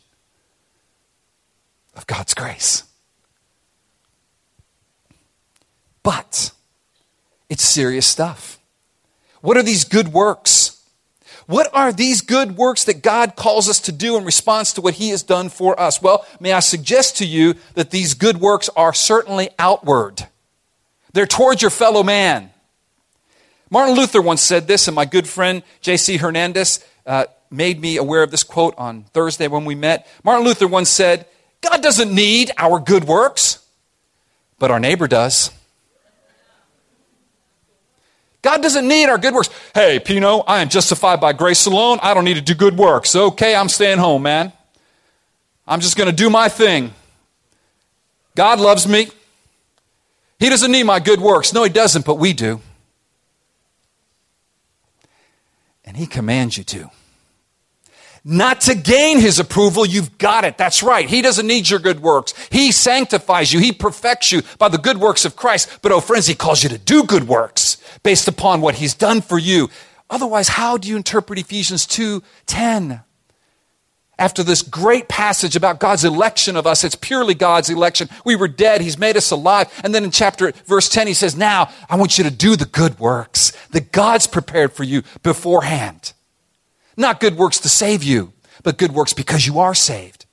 of 1.96 2.06
God's 2.06 2.34
grace. 2.34 2.84
But 6.02 6.52
it's 7.48 7.64
serious 7.64 8.06
stuff. 8.06 8.58
What 9.40 9.56
are 9.56 9.62
these 9.62 9.84
good 9.84 10.12
works? 10.12 10.84
What 11.46 11.68
are 11.72 11.92
these 11.92 12.20
good 12.20 12.56
works 12.56 12.84
that 12.84 13.02
God 13.02 13.36
calls 13.36 13.68
us 13.68 13.80
to 13.80 13.92
do 13.92 14.16
in 14.16 14.24
response 14.24 14.72
to 14.74 14.80
what 14.80 14.94
He 14.94 15.10
has 15.10 15.22
done 15.22 15.48
for 15.48 15.78
us? 15.80 16.02
Well, 16.02 16.26
may 16.40 16.52
I 16.52 16.60
suggest 16.60 17.16
to 17.18 17.26
you 17.26 17.54
that 17.74 17.90
these 17.90 18.14
good 18.14 18.38
works 18.38 18.68
are 18.76 18.92
certainly 18.92 19.50
outward. 19.58 20.26
They're 21.12 21.26
towards 21.26 21.62
your 21.62 21.70
fellow 21.70 22.02
man. 22.02 22.50
Martin 23.70 23.94
Luther 23.94 24.20
once 24.20 24.42
said 24.42 24.66
this, 24.66 24.86
and 24.88 24.94
my 24.94 25.04
good 25.04 25.26
friend 25.26 25.62
J.C. 25.80 26.18
Hernandez 26.18 26.84
uh, 27.04 27.26
made 27.50 27.80
me 27.80 27.96
aware 27.96 28.22
of 28.22 28.30
this 28.30 28.42
quote 28.42 28.74
on 28.76 29.04
Thursday 29.04 29.48
when 29.48 29.64
we 29.64 29.74
met. 29.74 30.06
Martin 30.24 30.44
Luther 30.44 30.66
once 30.68 30.90
said, 30.90 31.26
God 31.60 31.82
doesn't 31.82 32.14
need 32.14 32.50
our 32.58 32.78
good 32.78 33.04
works, 33.04 33.64
but 34.58 34.70
our 34.70 34.80
neighbor 34.80 35.08
does. 35.08 35.50
God 38.42 38.62
doesn't 38.62 38.86
need 38.86 39.08
our 39.08 39.18
good 39.18 39.34
works. 39.34 39.50
Hey, 39.74 39.98
Pino, 39.98 40.38
I 40.46 40.60
am 40.60 40.68
justified 40.68 41.20
by 41.20 41.32
grace 41.32 41.66
alone. 41.66 41.98
I 42.00 42.14
don't 42.14 42.24
need 42.24 42.34
to 42.34 42.40
do 42.40 42.54
good 42.54 42.78
works. 42.78 43.16
Okay, 43.16 43.56
I'm 43.56 43.68
staying 43.68 43.98
home, 43.98 44.22
man. 44.22 44.52
I'm 45.66 45.80
just 45.80 45.96
going 45.96 46.08
to 46.08 46.14
do 46.14 46.30
my 46.30 46.48
thing. 46.48 46.94
God 48.36 48.60
loves 48.60 48.86
me. 48.86 49.08
He 50.38 50.48
doesn't 50.48 50.70
need 50.70 50.84
my 50.84 51.00
good 51.00 51.20
works. 51.20 51.52
No, 51.52 51.64
He 51.64 51.70
doesn't, 51.70 52.04
but 52.04 52.16
we 52.16 52.32
do. 52.34 52.60
And 55.84 55.96
He 55.96 56.06
commands 56.06 56.56
you 56.56 56.62
to. 56.64 56.90
Not 58.28 58.62
to 58.62 58.74
gain 58.74 59.20
His 59.20 59.38
approval, 59.38 59.86
you've 59.86 60.18
got 60.18 60.42
it. 60.42 60.58
That's 60.58 60.82
right. 60.82 61.08
He 61.08 61.22
doesn't 61.22 61.46
need 61.46 61.70
your 61.70 61.78
good 61.78 62.00
works. 62.00 62.34
He 62.50 62.72
sanctifies 62.72 63.52
you, 63.52 63.60
He 63.60 63.70
perfects 63.70 64.32
you 64.32 64.42
by 64.58 64.68
the 64.68 64.78
good 64.78 64.98
works 64.98 65.24
of 65.24 65.36
Christ. 65.36 65.78
But, 65.80 65.92
oh, 65.92 66.00
friends, 66.00 66.26
He 66.26 66.34
calls 66.34 66.64
you 66.64 66.68
to 66.70 66.78
do 66.78 67.04
good 67.04 67.28
works 67.28 67.76
based 68.02 68.26
upon 68.26 68.60
what 68.60 68.74
He's 68.74 68.94
done 68.94 69.20
for 69.20 69.38
you. 69.38 69.70
Otherwise, 70.10 70.48
how 70.48 70.76
do 70.76 70.88
you 70.88 70.96
interpret 70.96 71.38
Ephesians 71.38 71.86
2 71.86 72.20
10? 72.46 73.02
after 74.18 74.42
this 74.42 74.62
great 74.62 75.08
passage 75.08 75.56
about 75.56 75.78
God's 75.78 76.02
election 76.02 76.56
of 76.56 76.66
us. 76.66 76.84
It's 76.84 76.94
purely 76.94 77.34
God's 77.34 77.68
election. 77.68 78.08
We 78.24 78.34
were 78.34 78.48
dead. 78.48 78.80
He's 78.80 78.96
made 78.96 79.14
us 79.14 79.30
alive. 79.30 79.70
And 79.84 79.94
then 79.94 80.04
in 80.04 80.10
chapter, 80.10 80.52
verse 80.64 80.88
10, 80.88 81.06
he 81.06 81.12
says, 81.12 81.36
Now 81.36 81.68
I 81.86 81.96
want 81.96 82.16
you 82.16 82.24
to 82.24 82.30
do 82.30 82.56
the 82.56 82.64
good 82.64 82.98
works 82.98 83.52
that 83.72 83.92
God's 83.92 84.26
prepared 84.26 84.72
for 84.72 84.84
you 84.84 85.02
beforehand. 85.22 86.14
Not 86.96 87.20
good 87.20 87.36
works 87.36 87.58
to 87.60 87.68
save 87.68 88.02
you, 88.02 88.32
but 88.62 88.78
good 88.78 88.92
works 88.92 89.12
because 89.12 89.46
you 89.46 89.58
are 89.58 89.74
saved. 89.74 90.26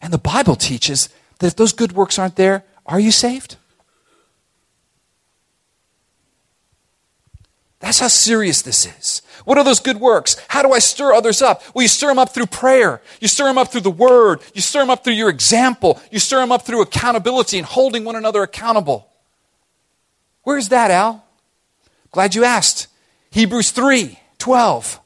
And 0.00 0.12
the 0.12 0.18
Bible 0.18 0.56
teaches 0.56 1.08
that 1.38 1.48
if 1.48 1.56
those 1.56 1.72
good 1.72 1.92
works 1.92 2.18
aren't 2.18 2.36
there, 2.36 2.64
are 2.86 3.00
you 3.00 3.10
saved? 3.10 3.56
That's 7.80 8.00
how 8.00 8.08
serious 8.08 8.62
this 8.62 8.86
is. 8.86 9.22
What 9.44 9.58
are 9.58 9.64
those 9.64 9.80
good 9.80 9.98
works? 9.98 10.36
How 10.48 10.62
do 10.62 10.72
I 10.72 10.78
stir 10.78 11.12
others 11.12 11.42
up? 11.42 11.62
Well, 11.74 11.82
you 11.82 11.88
stir 11.88 12.08
them 12.08 12.18
up 12.18 12.34
through 12.34 12.46
prayer. 12.46 13.02
You 13.20 13.28
stir 13.28 13.44
them 13.44 13.58
up 13.58 13.70
through 13.70 13.82
the 13.82 13.90
word. 13.90 14.40
You 14.54 14.60
stir 14.60 14.80
them 14.80 14.90
up 14.90 15.04
through 15.04 15.12
your 15.12 15.28
example. 15.28 16.00
You 16.10 16.18
stir 16.18 16.40
them 16.40 16.52
up 16.52 16.62
through 16.62 16.82
accountability 16.82 17.58
and 17.58 17.66
holding 17.66 18.04
one 18.04 18.16
another 18.16 18.42
accountable. 18.42 19.08
Where's 20.42 20.68
that, 20.70 20.90
Al? 20.90 21.24
Glad 22.10 22.34
you 22.34 22.44
asked. 22.44 22.88
Hebrews 23.30 23.70
3 23.70 24.18
12. 24.38 25.00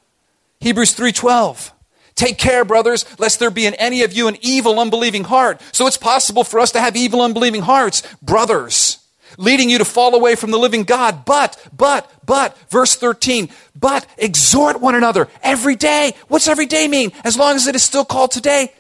Hebrews 0.60 0.92
3:12. 0.94 1.72
Take 2.14 2.36
care, 2.36 2.66
brothers, 2.66 3.06
lest 3.18 3.38
there 3.38 3.50
be 3.50 3.66
in 3.66 3.74
any 3.74 4.02
of 4.02 4.12
you 4.12 4.28
an 4.28 4.36
evil, 4.42 4.78
unbelieving 4.78 5.24
heart. 5.24 5.60
So 5.72 5.86
it's 5.86 5.96
possible 5.96 6.44
for 6.44 6.60
us 6.60 6.72
to 6.72 6.80
have 6.80 6.96
evil, 6.96 7.22
unbelieving 7.22 7.62
hearts. 7.62 8.02
Brothers, 8.20 8.98
leading 9.38 9.70
you 9.70 9.78
to 9.78 9.86
fall 9.86 10.14
away 10.14 10.34
from 10.34 10.50
the 10.50 10.58
living 10.58 10.84
God. 10.84 11.24
But, 11.24 11.56
but, 11.74 12.10
but, 12.26 12.58
verse 12.68 12.94
13, 12.94 13.48
but 13.74 14.06
exhort 14.18 14.80
one 14.80 14.94
another 14.94 15.28
every 15.42 15.76
day. 15.76 16.14
What's 16.28 16.48
every 16.48 16.66
day 16.66 16.88
mean? 16.88 17.12
As 17.24 17.38
long 17.38 17.56
as 17.56 17.66
it 17.66 17.74
is 17.74 17.82
still 17.82 18.04
called 18.04 18.32
today. 18.32 18.72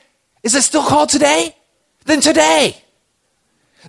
Is 0.42 0.54
it 0.54 0.62
still 0.62 0.84
called 0.84 1.08
today? 1.08 1.56
Then 2.04 2.20
today. 2.20 2.76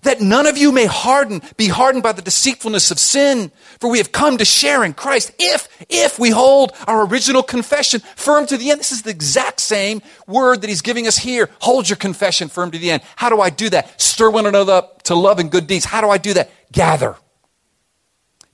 That 0.03 0.21
none 0.21 0.47
of 0.47 0.57
you 0.57 0.71
may 0.71 0.85
harden, 0.85 1.41
be 1.57 1.67
hardened 1.67 2.03
by 2.03 2.11
the 2.11 2.21
deceitfulness 2.21 2.91
of 2.91 2.99
sin. 2.99 3.51
For 3.79 3.89
we 3.89 3.97
have 3.97 4.11
come 4.11 4.37
to 4.37 4.45
share 4.45 4.83
in 4.83 4.93
Christ 4.93 5.31
if, 5.37 5.67
if 5.89 6.17
we 6.17 6.29
hold 6.29 6.73
our 6.87 7.05
original 7.05 7.43
confession 7.43 8.01
firm 8.15 8.45
to 8.47 8.57
the 8.57 8.71
end. 8.71 8.79
This 8.79 8.91
is 8.91 9.01
the 9.03 9.11
exact 9.11 9.59
same 9.59 10.01
word 10.27 10.61
that 10.61 10.69
he's 10.69 10.81
giving 10.81 11.07
us 11.07 11.17
here. 11.17 11.49
Hold 11.59 11.89
your 11.89 11.97
confession 11.97 12.47
firm 12.47 12.71
to 12.71 12.77
the 12.77 12.91
end. 12.91 13.03
How 13.15 13.29
do 13.29 13.41
I 13.41 13.49
do 13.49 13.69
that? 13.69 13.99
Stir 14.01 14.29
one 14.29 14.45
another 14.45 14.73
up 14.73 15.03
to 15.03 15.15
love 15.15 15.39
and 15.39 15.51
good 15.51 15.67
deeds. 15.67 15.85
How 15.85 16.01
do 16.01 16.09
I 16.09 16.17
do 16.17 16.33
that? 16.33 16.51
Gather. 16.71 17.15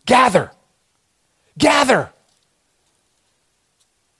Gather. 0.06 0.52
Gather. 1.58 2.12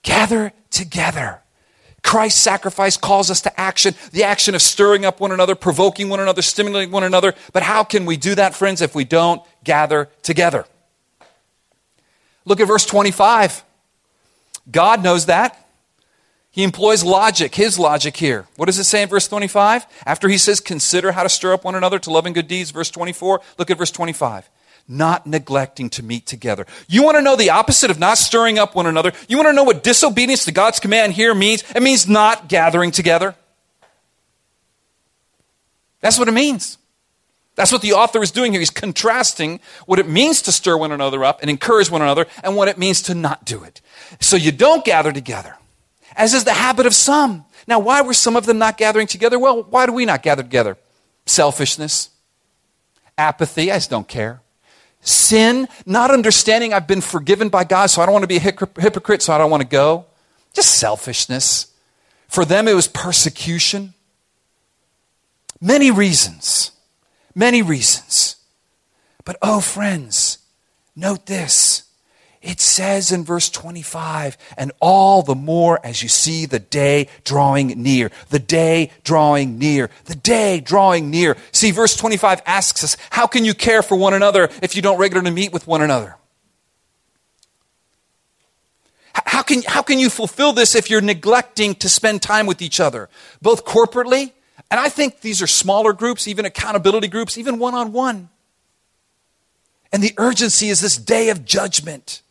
Gather 0.02 0.52
together. 0.70 1.42
Christ's 2.08 2.40
sacrifice 2.40 2.96
calls 2.96 3.30
us 3.30 3.42
to 3.42 3.60
action, 3.60 3.94
the 4.12 4.24
action 4.24 4.54
of 4.54 4.62
stirring 4.62 5.04
up 5.04 5.20
one 5.20 5.30
another, 5.30 5.54
provoking 5.54 6.08
one 6.08 6.20
another, 6.20 6.40
stimulating 6.40 6.90
one 6.90 7.04
another. 7.04 7.34
But 7.52 7.62
how 7.62 7.84
can 7.84 8.06
we 8.06 8.16
do 8.16 8.34
that, 8.34 8.54
friends, 8.54 8.80
if 8.80 8.94
we 8.94 9.04
don't 9.04 9.42
gather 9.62 10.08
together? 10.22 10.64
Look 12.46 12.60
at 12.60 12.66
verse 12.66 12.86
25. 12.86 13.62
God 14.70 15.04
knows 15.04 15.26
that. 15.26 15.68
He 16.50 16.62
employs 16.62 17.04
logic, 17.04 17.54
his 17.54 17.78
logic 17.78 18.16
here. 18.16 18.46
What 18.56 18.66
does 18.66 18.78
it 18.78 18.84
say 18.84 19.02
in 19.02 19.10
verse 19.10 19.28
25? 19.28 19.84
After 20.06 20.30
he 20.30 20.38
says, 20.38 20.60
consider 20.60 21.12
how 21.12 21.24
to 21.24 21.28
stir 21.28 21.52
up 21.52 21.62
one 21.62 21.74
another 21.74 21.98
to 21.98 22.10
love 22.10 22.24
and 22.24 22.34
good 22.34 22.48
deeds, 22.48 22.70
verse 22.70 22.90
24, 22.90 23.42
look 23.58 23.70
at 23.70 23.76
verse 23.76 23.90
25 23.90 24.48
not 24.88 25.26
neglecting 25.26 25.90
to 25.90 26.02
meet 26.02 26.26
together. 26.26 26.66
You 26.88 27.02
want 27.02 27.18
to 27.18 27.22
know 27.22 27.36
the 27.36 27.50
opposite 27.50 27.90
of 27.90 27.98
not 27.98 28.16
stirring 28.16 28.58
up 28.58 28.74
one 28.74 28.86
another? 28.86 29.12
You 29.28 29.36
want 29.36 29.48
to 29.48 29.52
know 29.52 29.64
what 29.64 29.82
disobedience 29.82 30.46
to 30.46 30.52
God's 30.52 30.80
command 30.80 31.12
here 31.12 31.34
means? 31.34 31.62
It 31.76 31.82
means 31.82 32.08
not 32.08 32.48
gathering 32.48 32.90
together. 32.90 33.34
That's 36.00 36.18
what 36.18 36.28
it 36.28 36.32
means. 36.32 36.78
That's 37.54 37.72
what 37.72 37.82
the 37.82 37.92
author 37.92 38.22
is 38.22 38.30
doing 38.30 38.52
here. 38.52 38.60
He's 38.60 38.70
contrasting 38.70 39.60
what 39.84 39.98
it 39.98 40.08
means 40.08 40.42
to 40.42 40.52
stir 40.52 40.76
one 40.76 40.92
another 40.92 41.24
up 41.24 41.40
and 41.42 41.50
encourage 41.50 41.90
one 41.90 42.02
another 42.02 42.26
and 42.42 42.56
what 42.56 42.68
it 42.68 42.78
means 42.78 43.02
to 43.02 43.14
not 43.14 43.44
do 43.44 43.64
it. 43.64 43.80
So 44.20 44.36
you 44.36 44.52
don't 44.52 44.84
gather 44.84 45.12
together, 45.12 45.56
as 46.16 46.34
is 46.34 46.44
the 46.44 46.52
habit 46.52 46.86
of 46.86 46.94
some. 46.94 47.44
Now, 47.66 47.80
why 47.80 48.00
were 48.00 48.14
some 48.14 48.36
of 48.36 48.46
them 48.46 48.58
not 48.58 48.78
gathering 48.78 49.08
together? 49.08 49.38
Well, 49.38 49.64
why 49.64 49.86
do 49.86 49.92
we 49.92 50.06
not 50.06 50.22
gather 50.22 50.42
together? 50.42 50.78
Selfishness, 51.26 52.10
apathy, 53.18 53.72
I 53.72 53.76
just 53.76 53.90
don't 53.90 54.08
care 54.08 54.40
sin, 55.08 55.68
not 55.86 56.10
understanding 56.10 56.72
I've 56.72 56.86
been 56.86 57.00
forgiven 57.00 57.48
by 57.48 57.64
God, 57.64 57.86
so 57.86 58.02
I 58.02 58.06
don't 58.06 58.12
want 58.12 58.24
to 58.24 58.28
be 58.28 58.36
a 58.36 58.40
hypocrite, 58.40 59.22
so 59.22 59.32
I 59.32 59.38
don't 59.38 59.50
want 59.50 59.62
to 59.62 59.68
go. 59.68 60.06
Just 60.52 60.78
selfishness. 60.78 61.72
For 62.28 62.44
them, 62.44 62.68
it 62.68 62.74
was 62.74 62.88
persecution. 62.88 63.94
Many 65.60 65.90
reasons. 65.90 66.72
Many 67.34 67.62
reasons. 67.62 68.36
But 69.24 69.36
oh, 69.42 69.60
friends, 69.60 70.38
note 70.94 71.26
this. 71.26 71.87
It 72.40 72.60
says 72.60 73.10
in 73.10 73.24
verse 73.24 73.50
25, 73.50 74.38
and 74.56 74.70
all 74.80 75.22
the 75.22 75.34
more 75.34 75.80
as 75.84 76.02
you 76.02 76.08
see 76.08 76.46
the 76.46 76.60
day 76.60 77.08
drawing 77.24 77.82
near, 77.82 78.12
the 78.30 78.38
day 78.38 78.92
drawing 79.02 79.58
near, 79.58 79.90
the 80.04 80.14
day 80.14 80.60
drawing 80.60 81.10
near. 81.10 81.36
See, 81.50 81.72
verse 81.72 81.96
25 81.96 82.42
asks 82.46 82.84
us, 82.84 82.96
how 83.10 83.26
can 83.26 83.44
you 83.44 83.54
care 83.54 83.82
for 83.82 83.96
one 83.96 84.14
another 84.14 84.48
if 84.62 84.76
you 84.76 84.82
don't 84.82 84.98
regularly 84.98 85.32
meet 85.32 85.52
with 85.52 85.66
one 85.66 85.82
another? 85.82 86.16
How 89.12 89.42
can, 89.42 89.62
how 89.62 89.82
can 89.82 89.98
you 89.98 90.08
fulfill 90.08 90.52
this 90.52 90.76
if 90.76 90.88
you're 90.88 91.00
neglecting 91.00 91.74
to 91.76 91.88
spend 91.88 92.22
time 92.22 92.46
with 92.46 92.62
each 92.62 92.78
other, 92.78 93.08
both 93.42 93.64
corporately, 93.64 94.32
and 94.70 94.78
I 94.78 94.88
think 94.88 95.20
these 95.20 95.42
are 95.42 95.46
smaller 95.46 95.92
groups, 95.92 96.28
even 96.28 96.44
accountability 96.44 97.08
groups, 97.08 97.38
even 97.38 97.58
one 97.58 97.74
on 97.74 97.92
one. 97.92 98.28
And 99.92 100.02
the 100.02 100.12
urgency 100.18 100.68
is 100.68 100.80
this 100.80 100.96
day 100.96 101.30
of 101.30 101.44
judgment. 101.44 102.22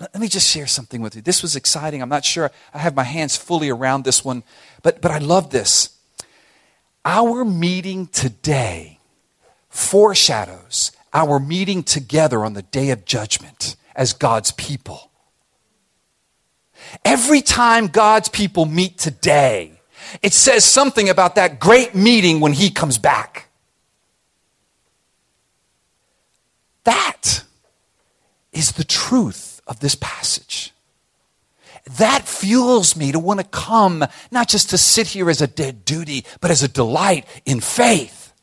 Let 0.00 0.18
me 0.18 0.28
just 0.28 0.48
share 0.48 0.66
something 0.66 1.02
with 1.02 1.14
you. 1.14 1.20
This 1.20 1.42
was 1.42 1.54
exciting. 1.54 2.00
I'm 2.00 2.08
not 2.08 2.24
sure 2.24 2.50
I 2.72 2.78
have 2.78 2.94
my 2.94 3.04
hands 3.04 3.36
fully 3.36 3.68
around 3.68 4.04
this 4.04 4.24
one, 4.24 4.42
but, 4.82 5.02
but 5.02 5.10
I 5.10 5.18
love 5.18 5.50
this. 5.50 5.90
Our 7.04 7.44
meeting 7.44 8.06
today 8.06 8.98
foreshadows 9.68 10.92
our 11.12 11.38
meeting 11.38 11.82
together 11.82 12.44
on 12.44 12.54
the 12.54 12.62
day 12.62 12.90
of 12.90 13.04
judgment 13.04 13.76
as 13.94 14.12
God's 14.12 14.52
people. 14.52 15.10
Every 17.04 17.42
time 17.42 17.88
God's 17.88 18.28
people 18.28 18.64
meet 18.64 18.96
today, 18.96 19.80
it 20.22 20.32
says 20.32 20.64
something 20.64 21.08
about 21.08 21.34
that 21.34 21.60
great 21.60 21.94
meeting 21.94 22.40
when 22.40 22.52
He 22.52 22.70
comes 22.70 22.96
back. 22.96 23.48
That 26.84 27.42
is 28.52 28.72
the 28.72 28.84
truth 28.84 29.49
of 29.70 29.80
this 29.80 29.94
passage. 29.94 30.74
That 31.98 32.28
fuels 32.28 32.94
me 32.96 33.12
to 33.12 33.18
want 33.18 33.40
to 33.40 33.46
come, 33.46 34.04
not 34.30 34.48
just 34.48 34.70
to 34.70 34.78
sit 34.78 35.06
here 35.06 35.30
as 35.30 35.40
a 35.40 35.46
dead 35.46 35.84
duty, 35.86 36.26
but 36.42 36.50
as 36.50 36.62
a 36.62 36.68
delight 36.68 37.26
in 37.46 37.60
faith. 37.60 38.34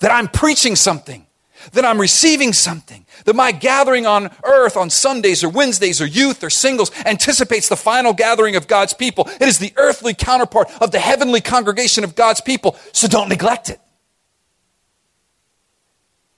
That 0.00 0.10
I'm 0.10 0.26
preaching 0.26 0.74
something, 0.74 1.26
that 1.72 1.84
I'm 1.84 2.00
receiving 2.00 2.52
something, 2.52 3.06
that 3.24 3.36
my 3.36 3.52
gathering 3.52 4.06
on 4.06 4.30
earth 4.44 4.76
on 4.76 4.90
Sundays 4.90 5.44
or 5.44 5.48
Wednesdays 5.48 6.00
or 6.00 6.06
youth 6.06 6.42
or 6.42 6.50
singles 6.50 6.90
anticipates 7.06 7.68
the 7.68 7.76
final 7.76 8.12
gathering 8.12 8.56
of 8.56 8.66
God's 8.66 8.94
people. 8.94 9.28
It 9.40 9.46
is 9.46 9.58
the 9.58 9.72
earthly 9.76 10.14
counterpart 10.14 10.70
of 10.80 10.90
the 10.90 10.98
heavenly 10.98 11.40
congregation 11.40 12.02
of 12.02 12.16
God's 12.16 12.40
people, 12.40 12.76
so 12.92 13.06
don't 13.06 13.28
neglect 13.28 13.70
it. 13.70 13.80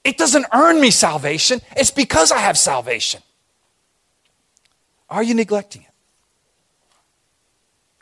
It 0.04 0.18
doesn't 0.18 0.46
earn 0.52 0.80
me 0.80 0.90
salvation, 0.90 1.62
it's 1.76 1.90
because 1.90 2.30
I 2.30 2.38
have 2.38 2.58
salvation. 2.58 3.22
Are 5.08 5.22
you 5.22 5.34
neglecting 5.34 5.82
it? 5.82 5.88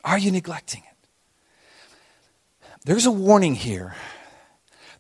Are 0.05 0.19
you 0.19 0.31
neglecting 0.31 0.83
it? 0.91 2.69
There's 2.85 3.07
a 3.07 3.11
warning 3.11 3.55
here 3.55 3.95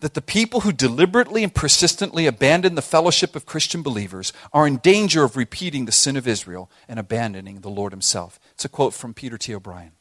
that 0.01 0.15
the 0.15 0.23
people 0.23 0.61
who 0.61 0.73
deliberately 0.73 1.43
and 1.43 1.55
persistently 1.55 2.27
abandon 2.27 2.75
the 2.75 2.83
fellowship 2.83 3.37
of 3.37 3.47
Christian 3.47 3.83
believers 3.83 4.33
are 4.53 4.67
in 4.67 4.79
danger 4.79 5.25
of 5.25 5.37
repeating 5.37 5.85
the 5.85 5.93
sin 5.93 6.17
of 6.17 6.29
Israel 6.29 6.71
and 6.89 6.99
abandoning 6.99 7.61
the 7.61 7.71
Lord 7.71 7.93
Himself. 7.93 8.39
It's 8.53 8.65
a 8.65 8.69
quote 8.69 8.95
from 8.95 9.15
Peter 9.15 9.39
T. 9.39 9.55
O'Brien. 9.55 9.93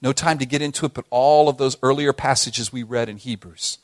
No 0.00 0.12
time 0.12 0.38
to 0.38 0.46
get 0.46 0.62
into 0.62 0.86
it, 0.86 0.94
but 0.94 1.06
all 1.10 1.48
of 1.48 1.56
those 1.56 1.76
earlier 1.82 2.12
passages 2.12 2.72
we 2.72 2.82
read 2.82 3.08
in 3.08 3.16
Hebrews. 3.16 3.78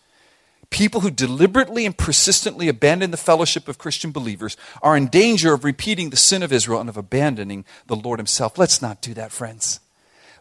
People 0.71 1.01
who 1.01 1.11
deliberately 1.11 1.87
and 1.87 1.97
persistently 1.97 2.69
abandon 2.69 3.11
the 3.11 3.17
fellowship 3.17 3.69
of 3.69 3.79
Christian 3.79 4.13
believers 4.13 4.57
are 4.83 4.97
in 4.97 5.09
danger 5.09 5.53
of 5.53 5.65
repeating 5.65 6.11
the 6.11 6.17
sin 6.17 6.43
of 6.43 6.53
Israel 6.53 6.81
and 6.81 6.89
of 6.89 6.97
abandoning 6.97 7.65
the 7.87 7.97
Lord 7.97 8.19
Himself. 8.19 8.59
Let's 8.59 8.81
not 8.81 9.01
do 9.01 9.15
that, 9.15 9.33
friends. 9.33 9.81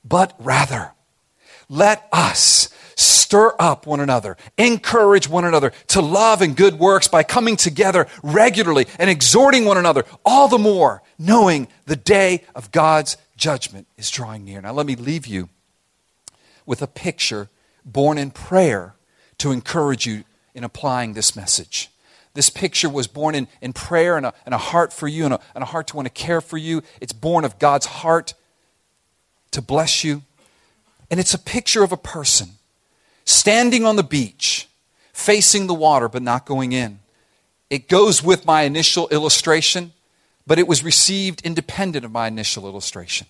But 0.04 0.36
rather, 0.40 0.94
let 1.70 2.08
us 2.12 2.70
stir 2.96 3.56
up 3.60 3.88
one 3.88 4.00
another, 4.00 4.38
encourage 4.58 5.28
one 5.28 5.46
another 5.46 5.72
to 5.88 6.02
love 6.02 6.42
and 6.42 6.56
good 6.56 6.78
works 6.78 7.08
by 7.08 7.24
coming 7.24 7.56
together 7.56 8.08
regularly 8.22 8.86
and 9.00 9.10
exhorting 9.10 9.66
one 9.66 9.78
another, 9.78 10.06
all 10.24 10.48
the 10.48 10.58
more 10.58 11.02
knowing 11.18 11.68
the 11.86 11.96
day 11.96 12.44
of 12.54 12.72
God's 12.72 13.18
judgment 13.36 13.88
is 13.98 14.12
drawing 14.12 14.46
near. 14.46 14.62
Now, 14.62 14.74
let 14.74 14.86
me 14.86 14.96
leave 14.96 15.26
you 15.26 15.50
with 16.66 16.82
a 16.82 16.88
picture 16.88 17.50
born 17.84 18.18
in 18.18 18.32
prayer 18.32 18.96
to 19.44 19.52
encourage 19.52 20.06
you 20.06 20.24
in 20.56 20.64
applying 20.64 21.14
this 21.14 21.36
message. 21.36 21.92
This 22.34 22.50
picture 22.50 22.88
was 22.88 23.08
born 23.08 23.36
in, 23.36 23.50
in 23.62 23.74
prayer 23.74 24.16
and 24.16 24.26
a, 24.26 24.34
and 24.46 24.56
a 24.56 24.58
heart 24.58 24.94
for 24.94 25.06
you 25.06 25.26
and 25.26 25.34
a, 25.34 25.40
and 25.54 25.62
a 25.62 25.66
heart 25.66 25.88
to 25.88 25.98
want 25.98 26.06
to 26.06 26.14
care 26.14 26.40
for 26.40 26.58
you. 26.58 26.82
It's 27.02 27.12
born 27.12 27.44
of 27.44 27.60
God's 27.60 27.86
heart 27.86 28.36
to 29.52 29.62
bless 29.62 30.02
you. 30.02 30.22
And 31.12 31.20
it's 31.20 31.34
a 31.34 31.38
picture 31.38 31.84
of 31.84 31.92
a 31.92 31.98
person 31.98 32.52
standing 33.26 33.84
on 33.84 33.98
the 33.98 34.04
beach, 34.04 34.70
facing 35.12 35.68
the 35.68 35.74
water, 35.74 36.08
but 36.08 36.22
not 36.22 36.46
going 36.46 36.72
in. 36.72 37.00
It 37.70 37.90
goes 37.90 38.24
with 38.24 38.46
my 38.46 38.62
initial 38.62 39.10
illustration, 39.10 39.92
but 40.48 40.58
it 40.58 40.70
was 40.70 40.86
received 40.86 41.42
independent 41.42 42.06
of 42.06 42.14
my 42.14 42.28
initial 42.28 42.66
illustration. 42.66 43.28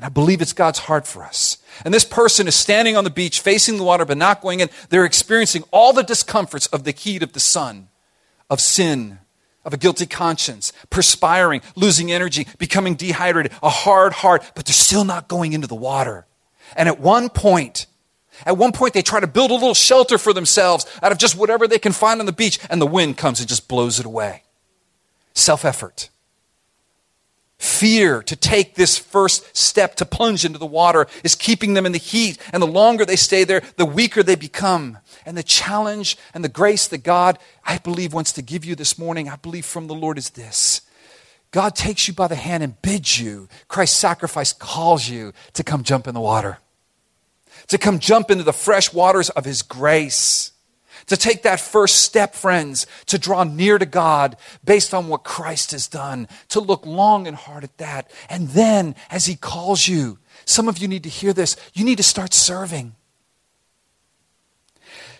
And 0.00 0.06
I 0.06 0.08
believe 0.08 0.40
it's 0.40 0.54
God's 0.54 0.78
heart 0.78 1.06
for 1.06 1.22
us. 1.22 1.58
And 1.84 1.92
this 1.92 2.06
person 2.06 2.48
is 2.48 2.54
standing 2.54 2.96
on 2.96 3.04
the 3.04 3.10
beach, 3.10 3.40
facing 3.40 3.76
the 3.76 3.84
water, 3.84 4.06
but 4.06 4.16
not 4.16 4.40
going 4.40 4.60
in. 4.60 4.70
They're 4.88 5.04
experiencing 5.04 5.62
all 5.72 5.92
the 5.92 6.02
discomforts 6.02 6.66
of 6.68 6.84
the 6.84 6.92
heat 6.92 7.22
of 7.22 7.34
the 7.34 7.40
sun, 7.40 7.90
of 8.48 8.62
sin, 8.62 9.18
of 9.62 9.74
a 9.74 9.76
guilty 9.76 10.06
conscience, 10.06 10.72
perspiring, 10.88 11.60
losing 11.76 12.10
energy, 12.10 12.46
becoming 12.56 12.94
dehydrated, 12.94 13.52
a 13.62 13.68
hard 13.68 14.14
heart, 14.14 14.50
but 14.54 14.64
they're 14.64 14.72
still 14.72 15.04
not 15.04 15.28
going 15.28 15.52
into 15.52 15.66
the 15.66 15.74
water. 15.74 16.26
And 16.76 16.88
at 16.88 16.98
one 16.98 17.28
point, 17.28 17.84
at 18.46 18.56
one 18.56 18.72
point, 18.72 18.94
they 18.94 19.02
try 19.02 19.20
to 19.20 19.26
build 19.26 19.50
a 19.50 19.54
little 19.54 19.74
shelter 19.74 20.16
for 20.16 20.32
themselves 20.32 20.86
out 21.02 21.12
of 21.12 21.18
just 21.18 21.36
whatever 21.36 21.68
they 21.68 21.78
can 21.78 21.92
find 21.92 22.20
on 22.20 22.26
the 22.26 22.32
beach, 22.32 22.58
and 22.70 22.80
the 22.80 22.86
wind 22.86 23.18
comes 23.18 23.38
and 23.38 23.46
just 23.46 23.68
blows 23.68 24.00
it 24.00 24.06
away. 24.06 24.44
Self 25.34 25.62
effort. 25.62 26.08
Fear 27.60 28.22
to 28.22 28.36
take 28.36 28.74
this 28.74 28.98
first 28.98 29.56
step 29.56 29.94
to 29.96 30.06
plunge 30.06 30.44
into 30.44 30.58
the 30.58 30.66
water 30.66 31.06
is 31.22 31.34
keeping 31.34 31.74
them 31.74 31.86
in 31.86 31.92
the 31.92 31.98
heat, 31.98 32.38
and 32.52 32.62
the 32.62 32.66
longer 32.66 33.04
they 33.04 33.16
stay 33.16 33.44
there, 33.44 33.62
the 33.76 33.86
weaker 33.86 34.22
they 34.22 34.34
become. 34.34 34.98
And 35.26 35.36
the 35.36 35.42
challenge 35.42 36.16
and 36.32 36.42
the 36.42 36.48
grace 36.48 36.88
that 36.88 37.04
God, 37.04 37.38
I 37.64 37.78
believe, 37.78 38.12
wants 38.12 38.32
to 38.32 38.42
give 38.42 38.64
you 38.64 38.74
this 38.74 38.98
morning, 38.98 39.28
I 39.28 39.36
believe 39.36 39.66
from 39.66 39.86
the 39.86 39.94
Lord, 39.94 40.18
is 40.18 40.30
this. 40.30 40.80
God 41.50 41.76
takes 41.76 42.08
you 42.08 42.14
by 42.14 42.28
the 42.28 42.34
hand 42.34 42.62
and 42.62 42.80
bids 42.80 43.20
you. 43.20 43.48
Christ's 43.68 43.98
sacrifice 43.98 44.52
calls 44.52 45.08
you 45.08 45.32
to 45.52 45.62
come 45.62 45.82
jump 45.82 46.08
in 46.08 46.14
the 46.14 46.20
water 46.20 46.58
to 47.68 47.78
come 47.78 47.98
jump 47.98 48.30
into 48.30 48.44
the 48.44 48.52
fresh 48.52 48.92
waters 48.92 49.30
of 49.30 49.44
His 49.44 49.62
grace. 49.62 50.52
To 51.10 51.16
take 51.16 51.42
that 51.42 51.58
first 51.58 52.02
step, 52.02 52.36
friends, 52.36 52.86
to 53.06 53.18
draw 53.18 53.42
near 53.42 53.78
to 53.78 53.84
God 53.84 54.36
based 54.64 54.94
on 54.94 55.08
what 55.08 55.24
Christ 55.24 55.72
has 55.72 55.88
done, 55.88 56.28
to 56.50 56.60
look 56.60 56.86
long 56.86 57.26
and 57.26 57.36
hard 57.36 57.64
at 57.64 57.76
that. 57.78 58.08
And 58.28 58.50
then, 58.50 58.94
as 59.10 59.26
He 59.26 59.34
calls 59.34 59.88
you, 59.88 60.18
some 60.44 60.68
of 60.68 60.78
you 60.78 60.86
need 60.86 61.02
to 61.02 61.08
hear 61.08 61.32
this, 61.32 61.56
you 61.74 61.84
need 61.84 61.96
to 61.96 62.04
start 62.04 62.32
serving. 62.32 62.94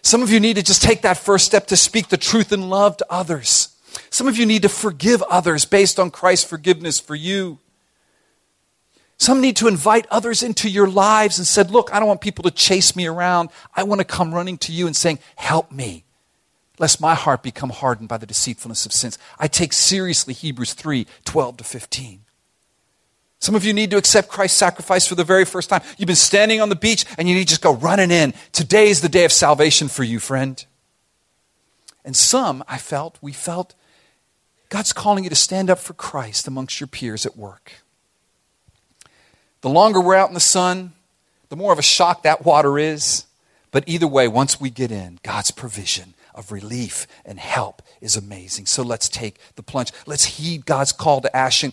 Some 0.02 0.22
of 0.22 0.30
you 0.30 0.38
need 0.38 0.54
to 0.54 0.62
just 0.62 0.80
take 0.80 1.02
that 1.02 1.18
first 1.18 1.44
step 1.44 1.66
to 1.66 1.76
speak 1.76 2.06
the 2.06 2.16
truth 2.16 2.52
in 2.52 2.70
love 2.70 2.96
to 2.98 3.06
others. 3.10 3.76
Some 4.10 4.28
of 4.28 4.38
you 4.38 4.46
need 4.46 4.62
to 4.62 4.68
forgive 4.68 5.22
others 5.22 5.64
based 5.64 5.98
on 5.98 6.12
Christ's 6.12 6.48
forgiveness 6.48 7.00
for 7.00 7.16
you. 7.16 7.58
Some 9.20 9.42
need 9.42 9.56
to 9.56 9.68
invite 9.68 10.06
others 10.10 10.42
into 10.42 10.70
your 10.70 10.88
lives 10.88 11.36
and 11.36 11.46
said, 11.46 11.70
Look, 11.70 11.92
I 11.92 11.98
don't 11.98 12.08
want 12.08 12.22
people 12.22 12.42
to 12.44 12.50
chase 12.50 12.96
me 12.96 13.06
around. 13.06 13.50
I 13.76 13.82
want 13.82 14.00
to 14.00 14.04
come 14.06 14.34
running 14.34 14.56
to 14.58 14.72
you 14.72 14.86
and 14.86 14.96
saying, 14.96 15.18
Help 15.36 15.70
me, 15.70 16.04
lest 16.78 17.02
my 17.02 17.14
heart 17.14 17.42
become 17.42 17.68
hardened 17.68 18.08
by 18.08 18.16
the 18.16 18.24
deceitfulness 18.24 18.86
of 18.86 18.94
sins. 18.94 19.18
I 19.38 19.46
take 19.46 19.74
seriously 19.74 20.32
Hebrews 20.32 20.72
3 20.72 21.06
12 21.26 21.58
to 21.58 21.64
15. 21.64 22.20
Some 23.40 23.54
of 23.54 23.62
you 23.62 23.74
need 23.74 23.90
to 23.90 23.98
accept 23.98 24.30
Christ's 24.30 24.56
sacrifice 24.56 25.06
for 25.06 25.16
the 25.16 25.24
very 25.24 25.44
first 25.44 25.68
time. 25.68 25.82
You've 25.98 26.06
been 26.06 26.16
standing 26.16 26.62
on 26.62 26.70
the 26.70 26.74
beach 26.74 27.04
and 27.18 27.28
you 27.28 27.34
need 27.34 27.44
to 27.44 27.48
just 27.48 27.60
go 27.60 27.74
running 27.74 28.10
in. 28.10 28.32
Today 28.52 28.88
is 28.88 29.02
the 29.02 29.08
day 29.10 29.26
of 29.26 29.32
salvation 29.32 29.88
for 29.88 30.02
you, 30.02 30.18
friend. 30.18 30.64
And 32.06 32.16
some, 32.16 32.64
I 32.66 32.78
felt, 32.78 33.18
we 33.20 33.32
felt, 33.32 33.74
God's 34.70 34.94
calling 34.94 35.24
you 35.24 35.30
to 35.30 35.36
stand 35.36 35.68
up 35.68 35.78
for 35.78 35.92
Christ 35.92 36.48
amongst 36.48 36.80
your 36.80 36.86
peers 36.86 37.26
at 37.26 37.36
work. 37.36 37.82
The 39.62 39.68
longer 39.68 40.00
we're 40.00 40.14
out 40.14 40.28
in 40.28 40.34
the 40.34 40.40
sun, 40.40 40.92
the 41.48 41.56
more 41.56 41.72
of 41.72 41.78
a 41.78 41.82
shock 41.82 42.22
that 42.22 42.44
water 42.44 42.78
is. 42.78 43.26
But 43.70 43.84
either 43.86 44.06
way, 44.06 44.26
once 44.26 44.60
we 44.60 44.70
get 44.70 44.90
in, 44.90 45.20
God's 45.22 45.50
provision 45.50 46.14
of 46.34 46.50
relief 46.52 47.06
and 47.24 47.38
help 47.38 47.82
is 48.00 48.16
amazing. 48.16 48.66
So 48.66 48.82
let's 48.82 49.08
take 49.08 49.36
the 49.56 49.62
plunge. 49.62 49.92
Let's 50.06 50.24
heed 50.24 50.64
God's 50.64 50.92
call 50.92 51.20
to 51.20 51.36
action, 51.36 51.72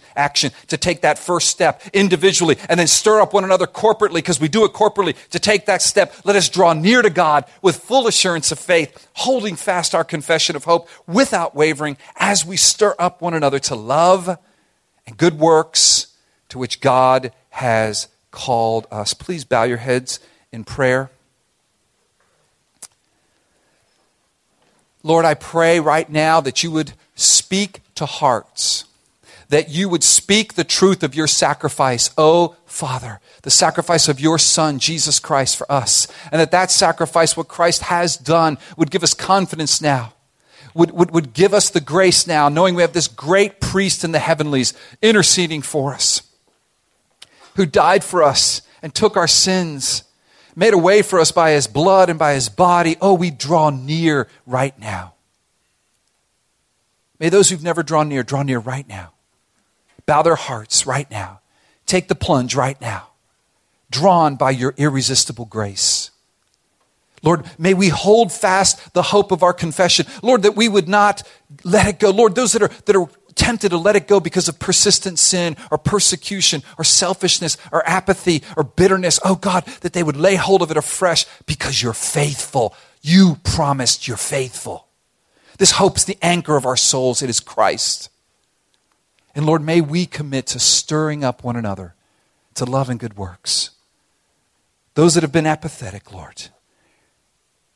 to 0.67 0.77
take 0.77 1.01
that 1.01 1.17
first 1.17 1.49
step 1.49 1.81
individually 1.93 2.57
and 2.67 2.79
then 2.79 2.87
stir 2.87 3.21
up 3.21 3.33
one 3.33 3.45
another 3.45 3.65
corporately 3.65 4.15
because 4.15 4.41
we 4.41 4.47
do 4.47 4.65
it 4.65 4.73
corporately. 4.73 5.15
To 5.29 5.39
take 5.39 5.67
that 5.67 5.81
step, 5.81 6.13
let 6.25 6.35
us 6.35 6.49
draw 6.49 6.73
near 6.73 7.01
to 7.01 7.09
God 7.09 7.45
with 7.61 7.77
full 7.77 8.07
assurance 8.07 8.51
of 8.51 8.59
faith, 8.59 9.07
holding 9.13 9.55
fast 9.55 9.95
our 9.95 10.03
confession 10.03 10.55
of 10.55 10.65
hope 10.65 10.89
without 11.07 11.55
wavering 11.55 11.97
as 12.17 12.45
we 12.45 12.57
stir 12.57 12.95
up 12.99 13.21
one 13.21 13.33
another 13.33 13.59
to 13.59 13.75
love 13.75 14.37
and 15.05 15.17
good 15.17 15.39
works 15.39 16.07
to 16.49 16.57
which 16.57 16.81
God 16.81 17.31
has 17.57 18.07
called 18.29 18.85
us. 18.91 19.15
Please 19.15 19.43
bow 19.43 19.63
your 19.63 19.77
heads 19.77 20.19
in 20.51 20.63
prayer. 20.63 21.09
Lord, 25.01 25.25
I 25.25 25.33
pray 25.33 25.79
right 25.79 26.07
now 26.07 26.39
that 26.41 26.61
you 26.61 26.69
would 26.69 26.93
speak 27.15 27.81
to 27.95 28.05
hearts, 28.05 28.83
that 29.49 29.69
you 29.69 29.89
would 29.89 30.03
speak 30.03 30.53
the 30.53 30.63
truth 30.63 31.01
of 31.01 31.15
your 31.15 31.25
sacrifice, 31.25 32.11
oh 32.15 32.55
Father, 32.67 33.19
the 33.41 33.49
sacrifice 33.49 34.07
of 34.07 34.19
your 34.19 34.37
Son, 34.37 34.77
Jesus 34.77 35.19
Christ, 35.19 35.57
for 35.57 35.71
us, 35.71 36.07
and 36.31 36.39
that 36.39 36.51
that 36.51 36.69
sacrifice, 36.69 37.35
what 37.35 37.47
Christ 37.47 37.81
has 37.83 38.17
done, 38.17 38.59
would 38.77 38.91
give 38.91 39.01
us 39.01 39.15
confidence 39.15 39.81
now. 39.81 40.13
Would, 40.75 40.91
would, 40.91 41.09
would 41.09 41.33
give 41.33 41.55
us 41.55 41.71
the 41.71 41.81
grace 41.81 42.27
now, 42.27 42.49
knowing 42.49 42.75
we 42.75 42.83
have 42.83 42.93
this 42.93 43.07
great 43.07 43.59
priest 43.59 44.03
in 44.03 44.11
the 44.11 44.19
heavenlies 44.19 44.75
interceding 45.01 45.63
for 45.63 45.95
us 45.95 46.26
who 47.57 47.65
died 47.65 48.03
for 48.03 48.23
us 48.23 48.61
and 48.81 48.95
took 48.95 49.17
our 49.17 49.27
sins, 49.27 50.03
made 50.55 50.73
a 50.73 50.77
way 50.77 51.01
for 51.01 51.19
us 51.19 51.31
by 51.31 51.51
his 51.51 51.67
blood 51.67 52.09
and 52.09 52.17
by 52.17 52.33
his 52.33 52.47
body. 52.49 52.95
Oh, 53.01 53.13
we 53.13 53.31
draw 53.31 53.69
near 53.69 54.29
right 54.45 54.77
now. 54.79 55.15
May 57.19 57.29
those 57.29 57.49
who've 57.49 57.63
never 57.63 57.83
drawn 57.83 58.07
near 58.07 58.23
draw 58.23 58.43
near 58.43 58.59
right 58.59 58.87
now. 58.87 59.11
Bow 60.05 60.21
their 60.21 60.35
hearts 60.35 60.85
right 60.85 61.09
now. 61.11 61.41
Take 61.87 62.07
the 62.07 62.15
plunge 62.15 62.55
right 62.55 62.79
now. 62.79 63.07
Drawn 63.89 64.35
by 64.35 64.51
your 64.51 64.73
irresistible 64.77 65.45
grace. 65.45 66.11
Lord, 67.23 67.49
may 67.57 67.73
we 67.73 67.89
hold 67.89 68.31
fast 68.31 68.93
the 68.93 69.01
hope 69.01 69.31
of 69.31 69.41
our 69.41 69.53
confession. 69.53 70.05
Lord, 70.21 70.43
that 70.43 70.55
we 70.55 70.69
would 70.69 70.87
not 70.87 71.23
let 71.63 71.87
it 71.87 71.99
go. 71.99 72.11
Lord, 72.11 72.35
those 72.35 72.51
that 72.51 72.61
are, 72.61 72.71
that 72.85 72.95
are 72.95 73.09
tempted 73.37 73.69
to 73.69 73.77
let 73.77 73.95
it 73.95 74.07
go 74.07 74.19
because 74.19 74.49
of 74.49 74.59
persistent 74.59 75.19
sin 75.19 75.55
or 75.71 75.77
persecution 75.77 76.63
or 76.77 76.83
selfishness 76.83 77.55
or 77.71 77.87
apathy 77.87 78.43
or 78.57 78.63
bitterness. 78.63 79.19
Oh 79.23 79.35
God, 79.35 79.65
that 79.81 79.93
they 79.93 80.03
would 80.03 80.17
lay 80.17 80.35
hold 80.35 80.61
of 80.61 80.71
it 80.71 80.77
afresh 80.77 81.25
because 81.45 81.81
you're 81.81 81.93
faithful. 81.93 82.75
You 83.01 83.37
promised 83.43 84.07
you're 84.07 84.17
faithful. 84.17 84.87
This 85.57 85.71
hope 85.71 85.97
is 85.97 86.05
the 86.05 86.17
anchor 86.21 86.57
of 86.57 86.65
our 86.65 86.75
souls. 86.75 87.21
It 87.21 87.29
is 87.29 87.39
Christ. 87.39 88.09
And 89.33 89.45
Lord, 89.45 89.63
may 89.63 89.81
we 89.81 90.05
commit 90.05 90.47
to 90.47 90.59
stirring 90.59 91.23
up 91.23 91.43
one 91.43 91.55
another 91.55 91.95
to 92.55 92.65
love 92.65 92.89
and 92.89 92.99
good 92.99 93.17
works. 93.17 93.71
Those 94.95 95.13
that 95.13 95.23
have 95.23 95.31
been 95.31 95.45
apathetic, 95.45 96.11
Lord, 96.11 96.49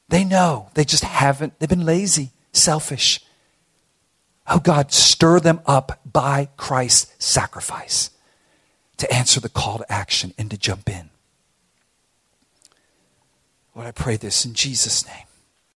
they 0.10 0.24
know 0.24 0.70
they 0.74 0.84
just 0.84 1.04
haven't, 1.04 1.60
they've 1.60 1.70
been 1.70 1.86
lazy, 1.86 2.32
selfish 2.52 3.24
Oh 4.54 4.60
God, 4.60 4.92
stir 4.92 5.40
them 5.40 5.62
up 5.66 6.02
by 6.06 6.50
Christ's 6.58 7.14
sacrifice 7.24 8.10
to 8.98 9.12
answer 9.12 9.40
the 9.40 9.48
call 9.48 9.78
to 9.78 9.90
action 9.90 10.34
and 10.38 10.52
to 10.52 10.58
jump 10.58 10.90
in. 10.90 11.10
Lord, 13.74 13.88
I 13.88 13.92
pray 13.92 14.18
this 14.18 14.46
in 14.46 14.54
Jesus' 14.54 15.08
name. 15.08 15.31